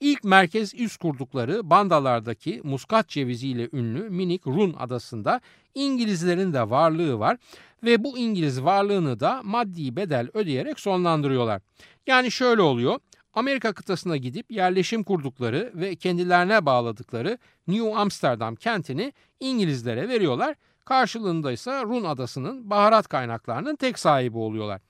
İlk 0.00 0.24
merkez 0.24 0.74
üst 0.74 0.96
kurdukları 0.96 1.70
bandalardaki 1.70 2.60
muskat 2.64 3.08
ceviziyle 3.08 3.68
ünlü 3.72 4.10
minik 4.10 4.46
Run 4.46 4.74
adasında 4.78 5.40
İngilizlerin 5.74 6.52
de 6.52 6.70
varlığı 6.70 7.18
var 7.18 7.36
ve 7.82 8.04
bu 8.04 8.18
İngiliz 8.18 8.62
varlığını 8.62 9.20
da 9.20 9.40
maddi 9.44 9.96
bedel 9.96 10.28
ödeyerek 10.34 10.80
sonlandırıyorlar. 10.80 11.62
Yani 12.06 12.30
şöyle 12.30 12.62
oluyor. 12.62 13.00
Amerika 13.34 13.72
kıtasına 13.72 14.16
gidip 14.16 14.50
yerleşim 14.50 15.04
kurdukları 15.04 15.72
ve 15.74 15.96
kendilerine 15.96 16.66
bağladıkları 16.66 17.38
New 17.66 17.94
Amsterdam 17.94 18.56
kentini 18.56 19.12
İngilizlere 19.40 20.08
veriyorlar. 20.08 20.54
Karşılığında 20.84 21.52
ise 21.52 21.82
Run 21.82 22.04
adasının 22.04 22.70
baharat 22.70 23.08
kaynaklarının 23.08 23.76
tek 23.76 23.98
sahibi 23.98 24.38
oluyorlar. 24.38 24.80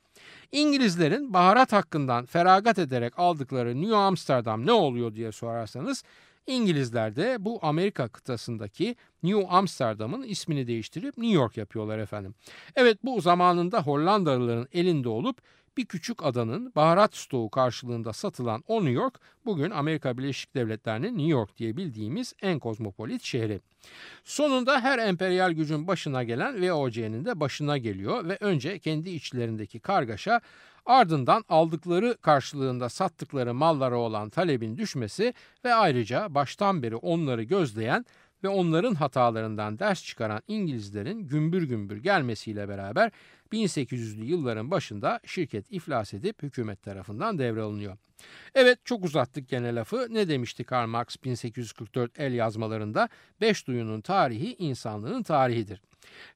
İngilizlerin 0.53 1.33
baharat 1.33 1.73
hakkından 1.73 2.27
feragat 2.27 2.79
ederek 2.79 3.19
aldıkları 3.19 3.81
New 3.81 3.97
Amsterdam 3.97 4.67
ne 4.67 4.73
oluyor 4.73 5.15
diye 5.15 5.33
sorarsanız 5.33 6.05
İngilizler 6.47 7.17
de 7.17 7.37
bu 7.41 7.59
Amerika 7.63 8.09
kıtasındaki 8.09 8.97
New 9.23 9.47
Amsterdam'ın 9.49 10.23
ismini 10.23 10.67
değiştirip 10.67 11.19
New 11.19 11.35
York 11.35 11.57
yapıyorlar 11.57 11.99
efendim. 11.99 12.35
Evet 12.77 12.99
bu 13.05 13.21
zamanında 13.21 13.83
Hollandalıların 13.83 14.69
elinde 14.73 15.09
olup 15.09 15.41
bir 15.77 15.87
küçük 15.87 16.25
adanın 16.25 16.73
baharat 16.77 17.17
stoğu 17.17 17.51
karşılığında 17.51 18.13
satılan 18.13 18.65
o 18.67 18.77
New 18.77 18.93
York 18.93 19.21
bugün 19.47 19.71
Amerika 19.71 20.19
Birleşik 20.19 20.55
Devletleri'nin 20.55 21.19
New 21.19 21.33
York 21.33 21.59
diye 21.59 21.77
bildiğimiz 21.77 22.35
en 22.43 22.59
kozmopolit 22.59 23.23
şehri. 23.23 23.61
Sonunda 24.25 24.81
her 24.81 24.99
emperyal 24.99 25.53
gücün 25.53 25.87
başına 25.87 26.23
gelen 26.23 26.63
VOC'nin 26.63 27.25
de 27.25 27.41
başına 27.41 27.79
geliyor 27.79 28.29
ve 28.29 28.39
önce 28.41 28.79
kendi 28.79 29.11
içlerindeki 29.11 29.81
kargaşa 29.81 30.41
ardından 30.87 31.45
aldıkları 31.49 32.17
karşılığında 32.21 32.89
sattıkları 32.89 33.55
mallara 33.55 33.97
olan 33.97 34.31
talebin 34.31 34.77
düşmesi 34.79 35.35
ve 35.65 35.75
ayrıca 35.75 36.35
baştan 36.35 36.83
beri 36.83 36.97
onları 36.97 37.43
gözleyen 37.43 38.05
ve 38.45 38.49
onların 38.49 38.95
hatalarından 38.95 39.79
ders 39.79 40.05
çıkaran 40.05 40.43
İngilizlerin 40.49 41.19
gümbür 41.19 41.63
gümbür 41.63 41.97
gelmesiyle 41.97 42.69
beraber 42.69 43.11
1800'lü 43.55 44.25
yılların 44.25 44.71
başında 44.71 45.21
şirket 45.27 45.73
iflas 45.73 46.15
edip 46.15 46.43
hükümet 46.43 46.83
tarafından 46.83 47.39
devralınıyor. 47.39 47.97
Evet 48.55 48.79
çok 48.85 49.05
uzattık 49.05 49.49
gene 49.49 49.75
lafı. 49.75 50.07
Ne 50.11 50.29
demişti 50.29 50.65
Karl 50.65 50.89
Marx 50.89 51.17
1844 51.25 52.21
el 52.21 52.33
yazmalarında? 52.33 53.09
Beş 53.41 53.67
duyunun 53.67 54.01
tarihi 54.01 54.57
insanlığın 54.59 55.23
tarihidir. 55.23 55.81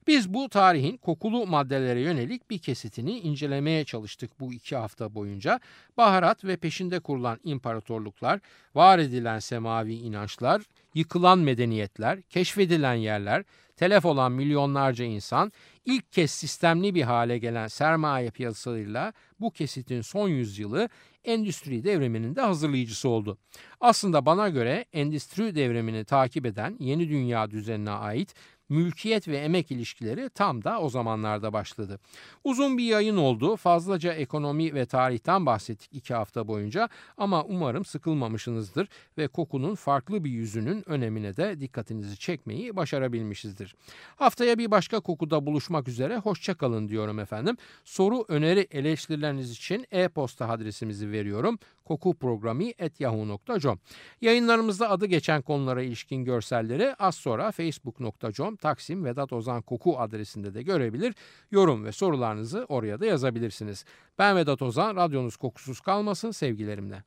Biz 0.07 0.33
bu 0.33 0.49
tarihin 0.49 0.97
kokulu 0.97 1.47
maddelere 1.47 2.01
yönelik 2.01 2.49
bir 2.49 2.59
kesitini 2.59 3.19
incelemeye 3.19 3.85
çalıştık 3.85 4.39
bu 4.39 4.53
iki 4.53 4.75
hafta 4.75 5.15
boyunca. 5.15 5.59
Baharat 5.97 6.45
ve 6.45 6.57
peşinde 6.57 6.99
kurulan 6.99 7.39
imparatorluklar, 7.43 8.39
var 8.75 8.99
edilen 8.99 9.39
semavi 9.39 9.93
inançlar, 9.93 10.61
yıkılan 10.95 11.39
medeniyetler, 11.39 12.21
keşfedilen 12.21 12.93
yerler, 12.93 13.43
telef 13.79 14.05
olan 14.05 14.31
milyonlarca 14.31 15.05
insan, 15.05 15.51
ilk 15.85 16.11
kez 16.11 16.31
sistemli 16.31 16.95
bir 16.95 17.01
hale 17.01 17.37
gelen 17.37 17.67
sermaye 17.67 18.31
piyasalarıyla 18.31 19.13
bu 19.39 19.51
kesitin 19.51 20.01
son 20.01 20.29
yüzyılı 20.29 20.89
endüstri 21.23 21.83
devriminin 21.83 22.35
de 22.35 22.41
hazırlayıcısı 22.41 23.09
oldu. 23.09 23.37
Aslında 23.79 24.25
bana 24.25 24.49
göre 24.49 24.85
endüstri 24.93 25.55
devrimini 25.55 26.05
takip 26.05 26.45
eden 26.45 26.75
yeni 26.79 27.09
dünya 27.09 27.51
düzenine 27.51 27.91
ait 27.91 28.33
mülkiyet 28.69 29.27
ve 29.27 29.37
emek 29.37 29.71
ilişkileri 29.71 30.29
tam 30.29 30.63
da 30.63 30.79
o 30.79 30.89
zamanlarda 30.89 31.53
başladı. 31.53 31.99
Uzun 32.43 32.77
bir 32.77 32.83
yayın 32.83 33.17
oldu. 33.17 33.55
Fazlaca 33.55 34.13
ekonomi 34.13 34.73
ve 34.73 34.85
tarihten 34.85 35.45
bahsettik 35.45 35.89
iki 35.93 36.13
hafta 36.13 36.47
boyunca 36.47 36.89
ama 37.17 37.43
umarım 37.43 37.85
sıkılmamışsınızdır 37.85 38.87
ve 39.17 39.27
kokunun 39.27 39.75
farklı 39.75 40.23
bir 40.23 40.31
yüzünün 40.31 40.89
önemine 40.89 41.37
de 41.37 41.59
dikkatinizi 41.59 42.19
çekmeyi 42.19 42.75
başarabilmişizdir. 42.75 43.75
Haftaya 44.15 44.57
bir 44.57 44.71
başka 44.71 44.99
kokuda 44.99 45.45
buluşmak 45.45 45.87
üzere 45.87 46.17
hoşçakalın 46.17 46.89
diyorum 46.89 47.19
efendim. 47.19 47.57
Soru, 47.85 48.25
öneri, 48.27 48.67
eleştirileriniz 48.71 49.51
için 49.51 49.85
e-posta 49.91 50.49
adresimizi 50.49 51.11
veriyorum 51.11 51.59
kokuprogrami.yahoo.com 51.89 53.79
Yayınlarımızda 54.21 54.89
adı 54.89 55.05
geçen 55.05 55.41
konulara 55.41 55.81
ilişkin 55.81 56.23
görselleri 56.25 56.95
az 56.95 57.15
sonra 57.15 57.51
facebook.com 57.51 58.55
Taksim 58.61 59.05
Vedat 59.05 59.33
Ozan 59.33 59.61
Koku 59.61 59.99
adresinde 59.99 60.53
de 60.53 60.61
görebilir. 60.61 61.15
Yorum 61.51 61.85
ve 61.85 61.91
sorularınızı 61.91 62.65
oraya 62.69 62.99
da 62.99 63.05
yazabilirsiniz. 63.05 63.85
Ben 64.19 64.35
Vedat 64.35 64.61
Ozan, 64.61 64.95
radyonuz 64.95 65.37
kokusuz 65.37 65.81
kalmasın 65.81 66.31
sevgilerimle. 66.31 67.03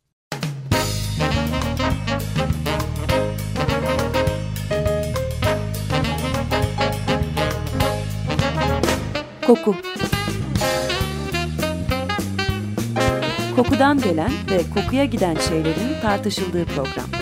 Koku 9.46 9.76
Kokudan 13.56 14.00
gelen 14.00 14.32
ve 14.50 14.60
kokuya 14.74 15.04
giden 15.04 15.34
şeylerin 15.34 16.00
tartışıldığı 16.02 16.64
program. 16.64 17.21